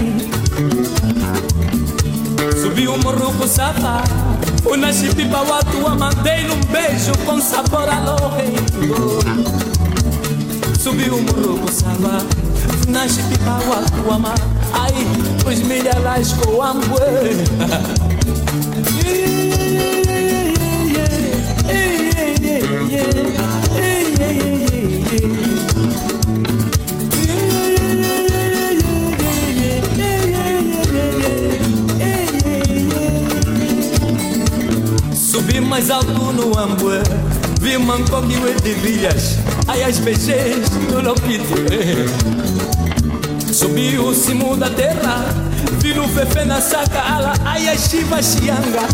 [2.61, 4.03] Subi o morro com safá
[4.63, 9.19] O nascipi para a tua mãe Dei um beijo com sabor a lorengo
[10.79, 12.21] Subi o morro com safá
[12.87, 14.17] O nascipi para a tua
[14.73, 14.93] Ai,
[15.51, 16.61] os milhares com
[35.53, 37.03] ambué mais alto no Ambué
[37.61, 38.73] Vi Mancoque e de
[39.67, 41.53] Ai as beijês do Lopito
[43.53, 45.23] Subi o cimo da terra
[45.79, 48.87] Vi no Fefe na ala Ai as Chiva Chianga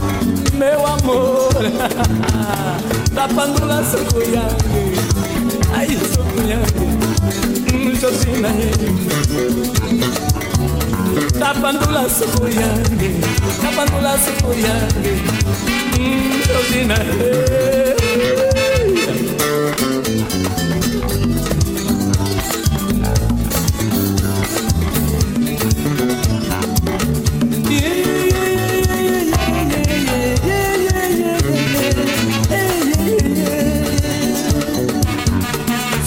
[0.53, 1.49] Meu amor.
[3.13, 4.93] Da Pandula Sucuyangue
[5.73, 6.99] Ai Sucuyangue
[7.99, 8.69] Josina Da
[11.39, 13.21] Pandula Sucuyangue
[13.61, 15.23] Da Pandula Sucuyangue
[16.47, 16.95] Josina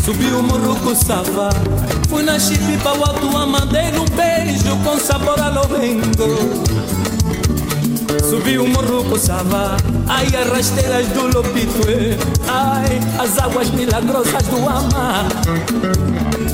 [0.05, 1.72] Subiu o morro com sava
[2.23, 6.39] Fui na chipe para o alto, mandei um beijo com sabor a lorengo
[8.31, 12.17] Subi o morro coçava Ai, as rasteiras do Lopitue
[12.47, 15.27] Ai, as águas milagrosas do Ama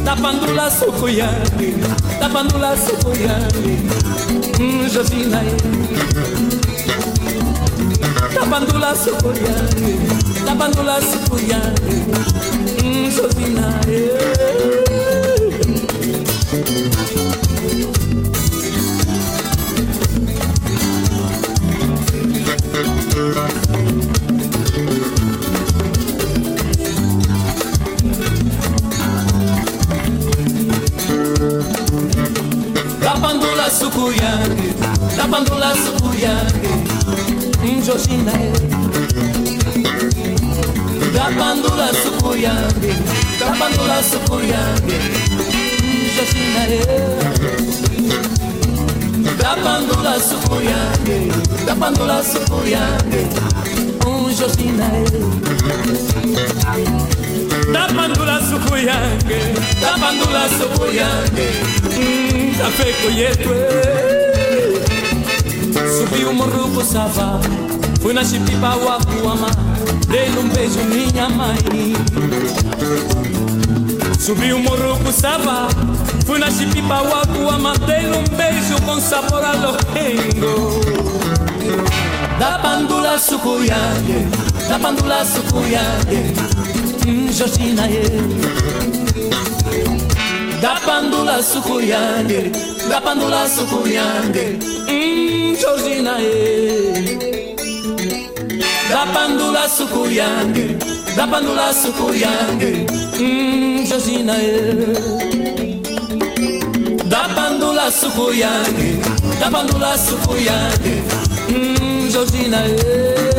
[0.07, 1.75] Tapando lá sucuyangue
[2.19, 3.91] Tapando lá sucuyangue
[4.59, 5.43] Hum, Josina
[8.35, 9.99] Tapando lá sucuyangue
[10.47, 10.79] Tapando
[23.19, 26.23] lá sucuyangue Hum,
[29.03, 31.93] Josina
[33.19, 34.75] Tapandula sukuyange,
[35.17, 36.71] tapandula sukuyange,
[37.79, 38.53] njoshinda e.
[41.15, 42.93] Tapandula sukuyange,
[43.39, 44.99] tapandula sukuyange,
[46.13, 46.71] njoshinda e.
[49.37, 51.33] Da pandula sucuyangue,
[51.67, 53.29] da pandula sucuyangue,
[54.07, 55.05] um josinae.
[57.73, 61.49] Da pandula sucuyangue, da pandula sucuyangue,
[61.99, 63.99] um café colhetue.
[65.99, 67.41] Subi o morro pro Savá,
[68.01, 69.51] fui na Chipipa, o Apuama,
[70.09, 71.57] dei um beijo minha mãe.
[74.19, 75.69] Subi o morro pro Savá,
[76.29, 80.79] Fui na chipipa watu mandei um beijo com sabor a lorengo
[82.39, 84.29] Da pandula sucuyange,
[84.69, 86.35] da pandula sucuyange
[87.07, 88.05] mm, Georgina ye
[90.61, 92.53] Da pandula sucuyange,
[92.91, 97.19] da pandula sucuyange mm, Georgina ye
[98.91, 100.77] Da pandula sucuyange,
[101.17, 102.87] da pandula sucuyange
[103.19, 105.68] mm, Georgina da
[107.79, 108.99] bandula sucuyangue,
[109.39, 111.03] da bandula sucuyangue,
[111.49, 113.38] hum, Georgina, eh.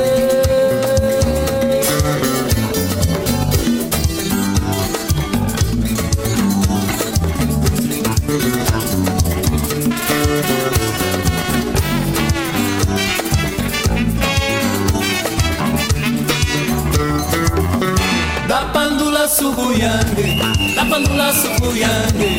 [19.29, 20.41] Subuyange
[20.75, 22.31] Tapandula subuyange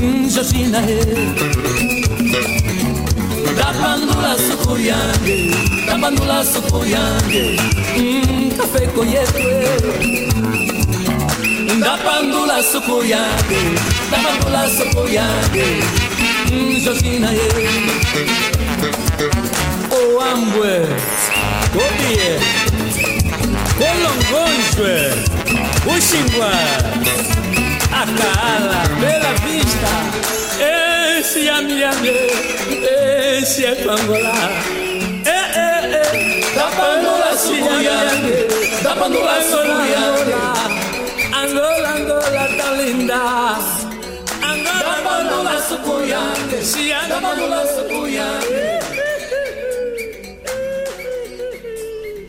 [0.00, 0.98] mm, Georgina he.
[3.58, 5.36] Tapandula subuyange
[5.86, 7.60] Tapandula subuyange
[7.98, 9.56] mm, Café coyetwe
[11.84, 13.60] Tapandula subuyange
[14.10, 15.66] Tapandula subuyange
[16.50, 17.48] mm, Georgina he.
[19.92, 20.86] O ambue
[25.86, 26.50] Copie Colongonjwe, Uxingua,
[27.92, 29.92] Acala, Bela Vista,
[31.18, 32.10] esse é Miami,
[33.40, 34.34] esse é Pangola.
[35.24, 40.34] É, é, é, da Pangola, Sucuyane, da Pangola, Sucuyane.
[41.34, 43.14] Angola, Angola, tá linda.
[44.42, 48.65] Angola, da Pangola, Sucuyane, se da Pangola, Sucuyane.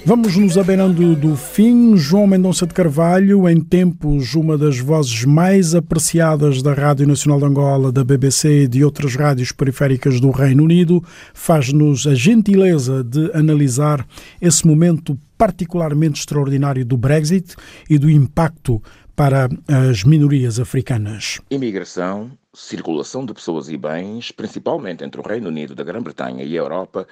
[0.08, 1.98] Vamos nos abeirando do fim.
[1.98, 7.46] João Mendonça de Carvalho, em tempos uma das vozes mais apreciadas da Rádio Nacional de
[7.46, 11.04] Angola, da BBC e de outras rádios periféricas do Reino Unido,
[11.34, 14.08] faz-nos a gentileza de analisar
[14.42, 17.58] esse momento particularmente extraordinário do Brexit
[17.90, 18.82] e do impacto
[19.14, 21.42] para as minorias africanas.
[21.52, 26.62] Imigração, circulação de pessoas e bens, principalmente entre o Reino Unido da Grã-Bretanha e a
[26.62, 27.06] Europa,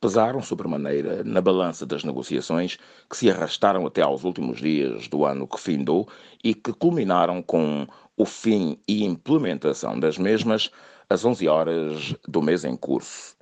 [0.00, 2.78] pesaram sobremaneira na balança das negociações
[3.08, 6.08] que se arrastaram até aos últimos dias do ano que findou
[6.44, 7.86] e que culminaram com
[8.16, 10.70] o fim e implementação das mesmas
[11.08, 13.36] às 11 horas do mês em curso.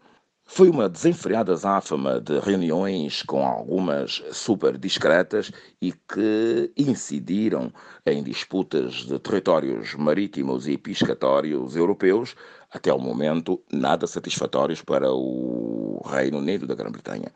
[0.47, 5.51] Foi uma desenfreada azáfama de reuniões com algumas super discretas
[5.81, 7.73] e que incidiram
[8.05, 12.37] em disputas de territórios marítimos e piscatórios europeus,
[12.75, 17.33] até o momento nada satisfatórios para o Reino Unido da Grã-Bretanha.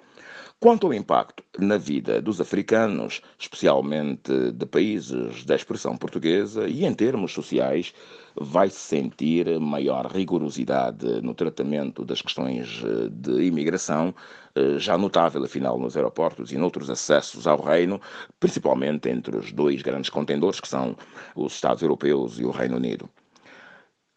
[0.61, 6.93] Quanto ao impacto na vida dos africanos, especialmente de países da expressão portuguesa, e em
[6.93, 7.95] termos sociais,
[8.34, 14.12] vai-se sentir maior rigorosidade no tratamento das questões eh, de imigração,
[14.57, 18.01] eh, já notável, afinal, nos aeroportos e noutros acessos ao reino,
[18.41, 20.97] principalmente entre os dois grandes contendores, que são
[21.36, 23.09] os Estados Europeus e o Reino Unido.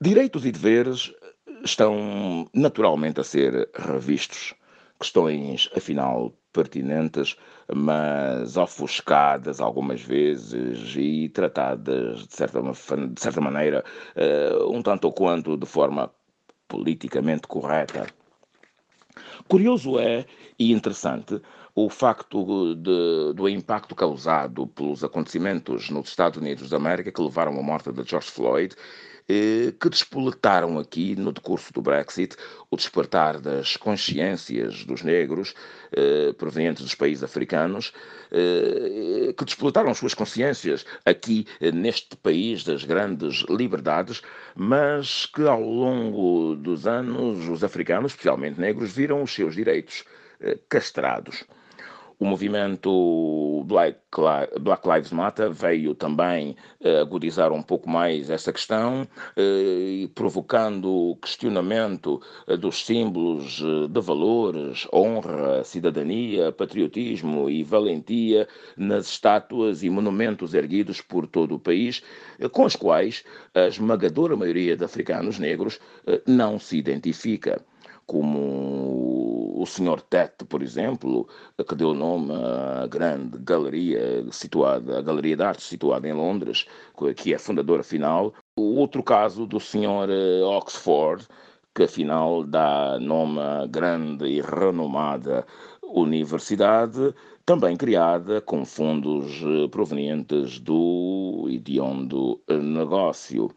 [0.01, 1.13] Direitos e deveres
[1.63, 4.55] estão naturalmente a ser revistos
[4.99, 7.35] questões, afinal, pertinentes,
[7.71, 13.85] mas ofuscadas algumas vezes e tratadas, de certa, de certa maneira,
[14.15, 16.11] uh, um tanto ou quanto de forma
[16.67, 18.07] politicamente correta.
[19.47, 20.25] Curioso é
[20.57, 21.39] e interessante
[21.75, 27.57] o facto de, do impacto causado pelos acontecimentos nos Estados Unidos da América que levaram
[27.59, 29.10] à morte de George Floyd eh,
[29.79, 32.35] que despoletaram aqui, no decurso do Brexit,
[32.69, 35.53] o despertar das consciências dos negros
[35.91, 37.93] eh, provenientes dos países africanos,
[38.31, 44.21] eh, que despoletaram suas consciências aqui neste país das grandes liberdades,
[44.55, 50.03] mas que ao longo dos anos os africanos, especialmente negros, viram os seus direitos
[50.67, 51.43] castrados.
[52.21, 53.97] O movimento Black,
[54.61, 62.21] Black Lives Matter veio também uh, agudizar um pouco mais essa questão, uh, provocando questionamento
[62.47, 63.59] uh, dos símbolos
[63.89, 68.47] de valores, honra, cidadania, patriotismo e valentia
[68.77, 72.03] nas estátuas e monumentos erguidos por todo o país,
[72.51, 73.23] com os quais
[73.55, 75.79] a esmagadora maioria de africanos negros
[76.27, 77.59] não se identifica
[78.05, 79.10] como
[79.61, 80.01] o Sr.
[80.01, 81.27] Tete, por exemplo,
[81.67, 86.65] que deu nome à grande galeria situada, a Galeria de Arte situada em Londres,
[87.15, 88.33] que é fundadora final.
[88.55, 90.09] O outro caso do Sr.
[90.09, 91.27] Eh, Oxford,
[91.75, 95.45] que afinal dá nome à grande e renomada
[95.83, 97.13] universidade,
[97.45, 103.51] também criada com fundos eh, provenientes do hediondo negócio.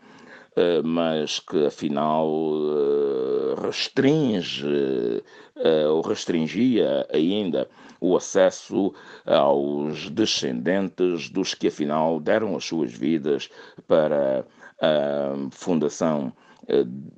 [0.56, 5.24] Eh, mas que afinal eh, restringe
[5.56, 7.68] eh, ou restringia ainda
[8.00, 8.94] o acesso
[9.26, 13.50] aos descendentes dos que afinal deram as suas vidas
[13.88, 14.46] para
[14.80, 16.32] a fundação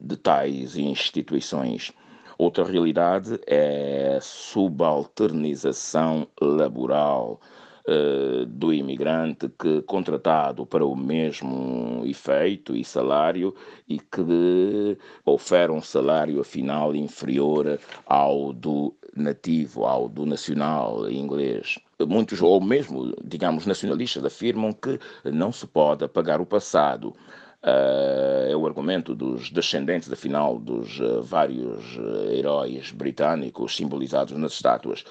[0.01, 1.93] de tais instituições.
[2.39, 7.41] Outra realidade é a subalternização laboral
[8.49, 13.55] do imigrante que contratado para o mesmo efeito e salário
[13.89, 21.78] e que oferece um salário afinal inferior ao do nativo, ao do nacional inglês.
[22.07, 27.14] Muitos, ou mesmo, digamos, nacionalistas, afirmam que não se pode apagar o passado.
[27.62, 34.53] Uh, é o argumento dos descendentes, afinal, dos uh, vários uh, heróis britânicos simbolizados nas
[34.53, 35.05] estátuas,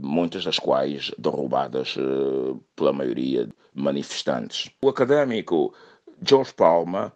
[0.00, 1.96] muitas das quais derrubadas
[2.74, 4.70] pela maioria manifestantes.
[4.82, 5.72] O académico
[6.22, 7.12] George Palmer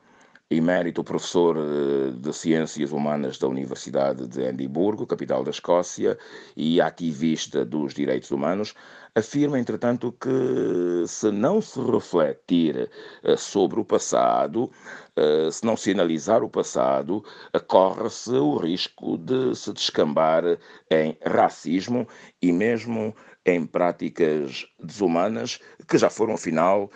[0.51, 6.19] emérito professor eh, de Ciências Humanas da Universidade de Edimburgo, capital da Escócia,
[6.57, 8.75] e ativista dos direitos humanos,
[9.15, 12.91] afirma, entretanto, que se não se refletir
[13.23, 14.71] eh, sobre o passado,
[15.17, 17.25] eh, se não se analisar o passado,
[17.69, 20.45] corre-se o risco de se descambar
[20.91, 22.07] em racismo
[22.43, 23.15] e mesmo
[23.47, 26.91] em práticas desumanas que já foram, afinal,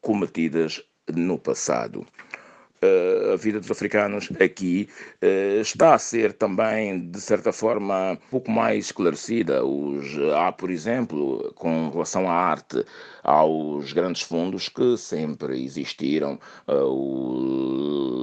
[0.00, 0.82] cometidas
[1.14, 2.06] no passado.
[2.82, 4.88] Uh, a vida dos africanos aqui
[5.22, 9.62] uh, está a ser também, de certa forma, um pouco mais esclarecida.
[9.62, 12.82] Os, há, por exemplo, com relação à arte,
[13.22, 17.32] aos grandes fundos que sempre existiram, uh, o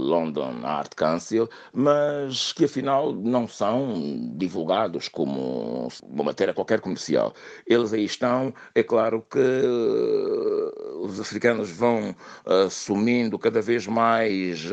[0.08, 7.34] London Art Council, mas que afinal não são divulgados como uma matéria qualquer comercial.
[7.66, 14.66] Eles aí estão, é claro que uh, os africanos vão assumindo cada vez mais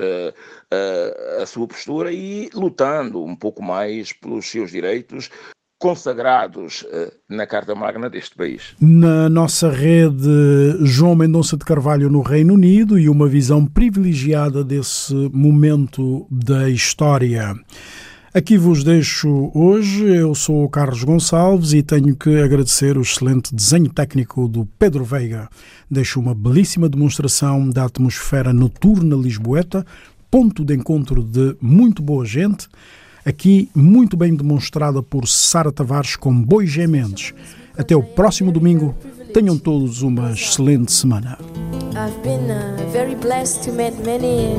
[1.41, 5.31] a sua postura e lutando um pouco mais pelos seus direitos,
[5.85, 8.75] consagrados uh, na Carta Magna deste país.
[8.81, 15.13] Na nossa rede, João Mendonça de Carvalho no Reino Unido e uma visão privilegiada desse
[15.31, 17.55] momento da história.
[18.33, 20.07] Aqui vos deixo hoje.
[20.07, 25.05] Eu sou o Carlos Gonçalves e tenho que agradecer o excelente desenho técnico do Pedro
[25.05, 25.51] Veiga.
[25.91, 29.85] Deixo uma belíssima demonstração da atmosfera noturna lisboeta,
[30.31, 32.69] ponto de encontro de muito boa gente
[33.25, 37.33] aqui muito bem demonstrada por Sara Tavares com Boi Gementes.
[37.77, 38.95] Até o próximo domingo.
[39.33, 41.37] Tenham todos uma excelente semana.
[41.97, 44.55] I've been uh, very blessed to meet many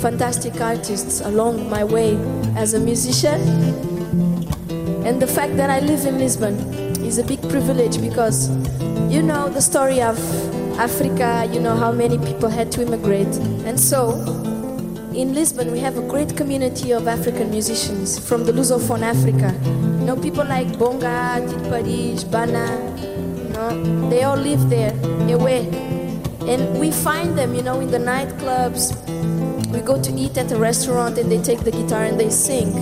[0.00, 2.16] fantastic artists along my way
[2.56, 3.40] as a musician.
[5.04, 6.54] And the fact that I live in Lisbon
[7.04, 8.50] is a big privilege because
[9.08, 10.16] you know the story of
[10.78, 13.34] Africa, you know how many people had to immigrate.
[13.66, 14.14] And so
[15.14, 19.52] in Lisbon, we have a great community of African musicians from the Lusophone Africa.
[19.64, 24.92] You know, people like Bonga, Paris, Bana, you know, they all live there,
[25.34, 25.68] away.
[26.46, 28.94] And we find them, you know, in the nightclubs.
[29.72, 32.72] We go to eat at a restaurant and they take the guitar and they sing.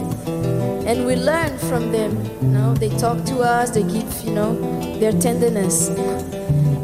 [0.87, 4.55] And we learn from them, you know, they talk to us, they give, you know,
[4.99, 5.89] their tenderness.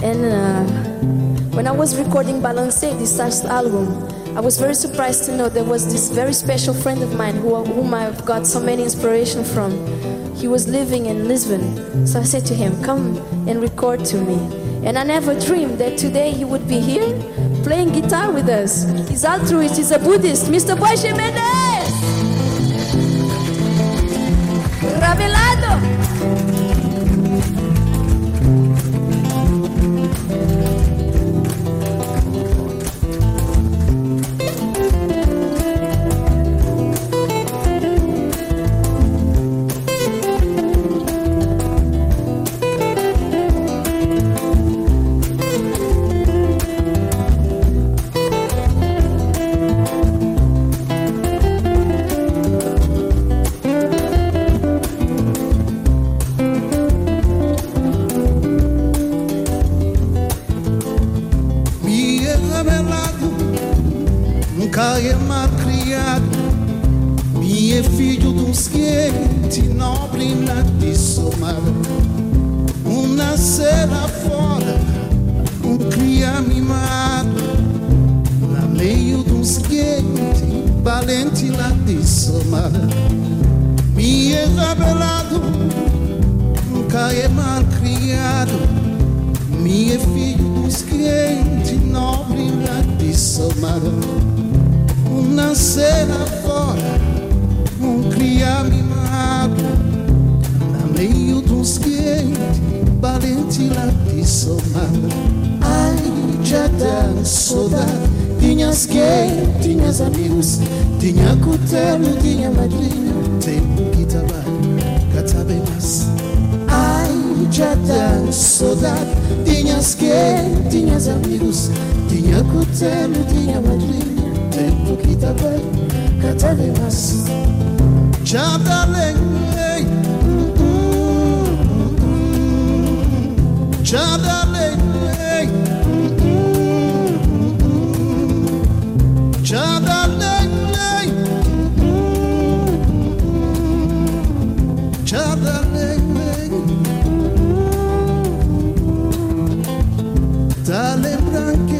[0.02, 0.64] And uh,
[1.54, 5.62] when I was recording Balance, this last album, I was very surprised to know there
[5.62, 9.70] was this very special friend of mine who, whom I've got so many inspiration from.
[10.34, 12.04] He was living in Lisbon.
[12.04, 13.16] So I said to him, Come
[13.48, 14.34] and record to me.
[14.84, 17.06] And I never dreamed that today he would be here
[17.62, 18.84] playing guitar with us.
[19.08, 20.76] He's altruist, he's a Buddhist, Mr.
[20.76, 21.94] Boishe Mendes!
[25.00, 26.43] Ravelado!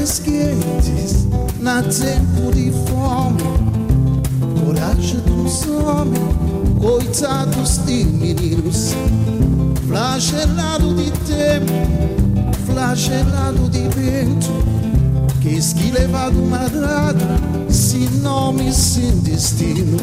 [0.04, 1.26] Quentes
[1.60, 3.42] na tempo de fome
[4.64, 6.20] Coragem dos homens,
[6.78, 8.94] coitados de meninos
[9.86, 11.72] Flagelado de tempo,
[12.66, 14.74] flagelado de vento
[15.40, 17.22] Quis que levado madrado,
[17.68, 19.98] sem nome, sem destino.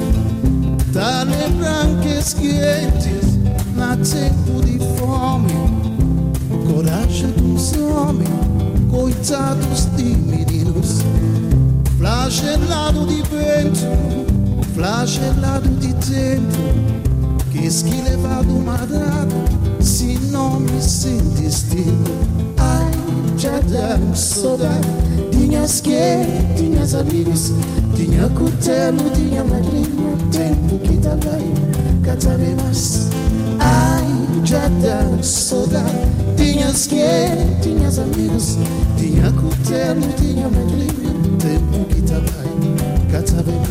[0.93, 3.39] Tá lembrando que quentes
[3.75, 5.51] na tempo de fome
[6.71, 8.40] Coragem dos homens,
[8.91, 10.99] coitados de meninos.
[11.97, 17.01] Flagelado de vento, flagelado de tempo.
[17.51, 19.35] Quis que levado madrado,
[19.79, 22.03] sem nome, sem destino
[22.57, 22.91] Ai,
[23.37, 24.87] já dá saudade.
[25.31, 26.25] Tinhas que,
[26.57, 27.53] tinhas amigos.
[27.95, 30.17] Tinha cutelo, tinha madrinha.
[30.31, 31.53] Tempo que tá bem,
[32.03, 33.09] cada vez mais?
[33.59, 34.05] Ai,
[34.43, 36.97] já dá saudade Tinhas que,
[37.61, 38.57] tinhas amigos
[38.97, 43.61] Tinha cutelo, tinha madrinha Tempo que tá bem, cada vez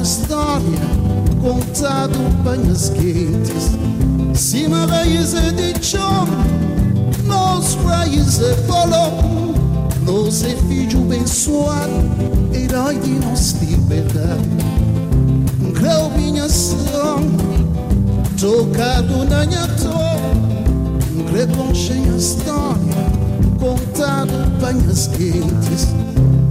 [0.00, 0.80] Reconcheia a história
[1.42, 3.70] Contado banhas quentes.
[4.34, 6.26] Cima raízes de chão
[7.24, 9.54] Nos raízes bolão
[10.02, 11.90] Nos é filho abençoado
[12.52, 14.48] Herói de nossa liberdade.
[15.74, 17.20] Creu minha som
[18.38, 23.10] Tocado na minha tom Reconcheia a história
[23.58, 25.88] Contado banhas quentes.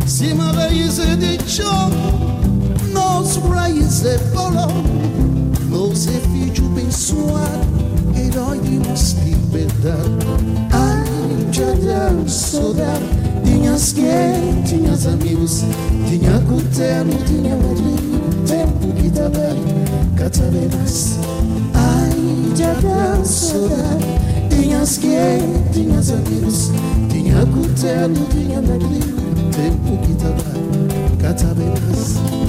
[0.06, 2.29] Cima raízes de chão
[3.20, 4.70] Nos raízes bolão
[5.68, 7.68] Nos é filho abençoado
[8.16, 9.18] Herói de nossa
[10.72, 11.04] Ai,
[11.52, 13.04] já dá saudade.
[13.44, 15.66] Tinhas quem, tinhas amigos.
[16.08, 19.66] Tinha cutelo, tinha madrinha Tempo que tá bem,
[20.16, 21.20] cada vez mais
[21.74, 24.06] Ai, já dá saudade.
[24.50, 26.72] Tinhas quem, tinhas amigos.
[27.10, 29.14] Tinha cutelo, tinha madrinha
[29.52, 30.60] Tempo que tá bem,
[31.86, 32.49] mais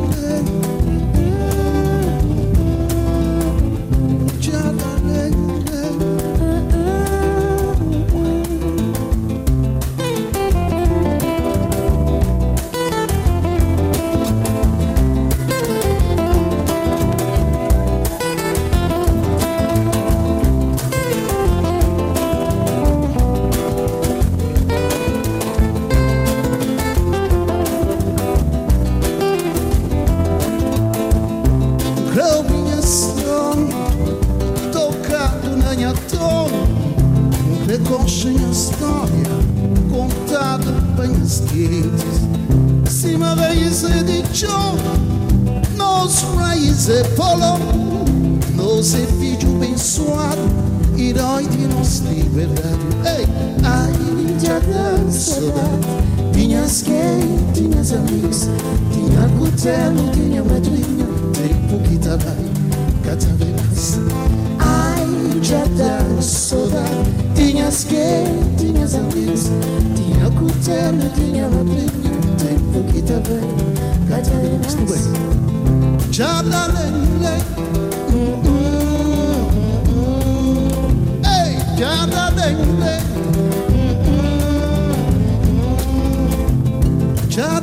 [35.81, 36.49] Tocado na minha tom
[37.67, 39.31] Reconcheia a história
[39.89, 44.75] Contado banhas quentes Cima raízes de chão
[45.75, 47.57] Nos raízes polão
[48.53, 52.77] Nos é filho abençoado Herói de nossa liberdade.
[53.17, 53.25] Ei,
[53.63, 53.91] ai,
[54.39, 58.47] já dá saudade Tinhas quem, tinhas amigos
[58.91, 62.51] Tinha cutelo, tinha madrinha Tempo que bem,
[63.03, 64.50] cada vez mais Ai,
[65.51, 66.87] já dá saudade
[67.35, 68.23] Tinhas quem,
[68.57, 69.49] tinhas amigos
[69.95, 71.91] Tinha cutelo, tinha madrinha
[72.37, 73.41] Tempo que tá bem,
[74.07, 75.09] cada vez mais
[76.09, 77.41] Já lei,
[81.25, 81.57] Ei,
[82.29, 83.01] lei, lei,
[87.29, 87.59] Já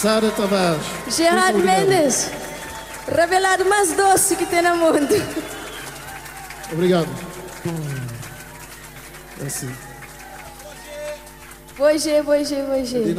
[0.00, 0.80] Sara Tavares.
[1.08, 2.30] Gerard Mendes.
[3.08, 5.08] Revelado mais doce que tem no mundo.
[6.72, 7.08] Obrigado.
[9.42, 9.74] É assim.
[11.76, 13.12] Boa, Gê, boa, Gê, boa, Gê.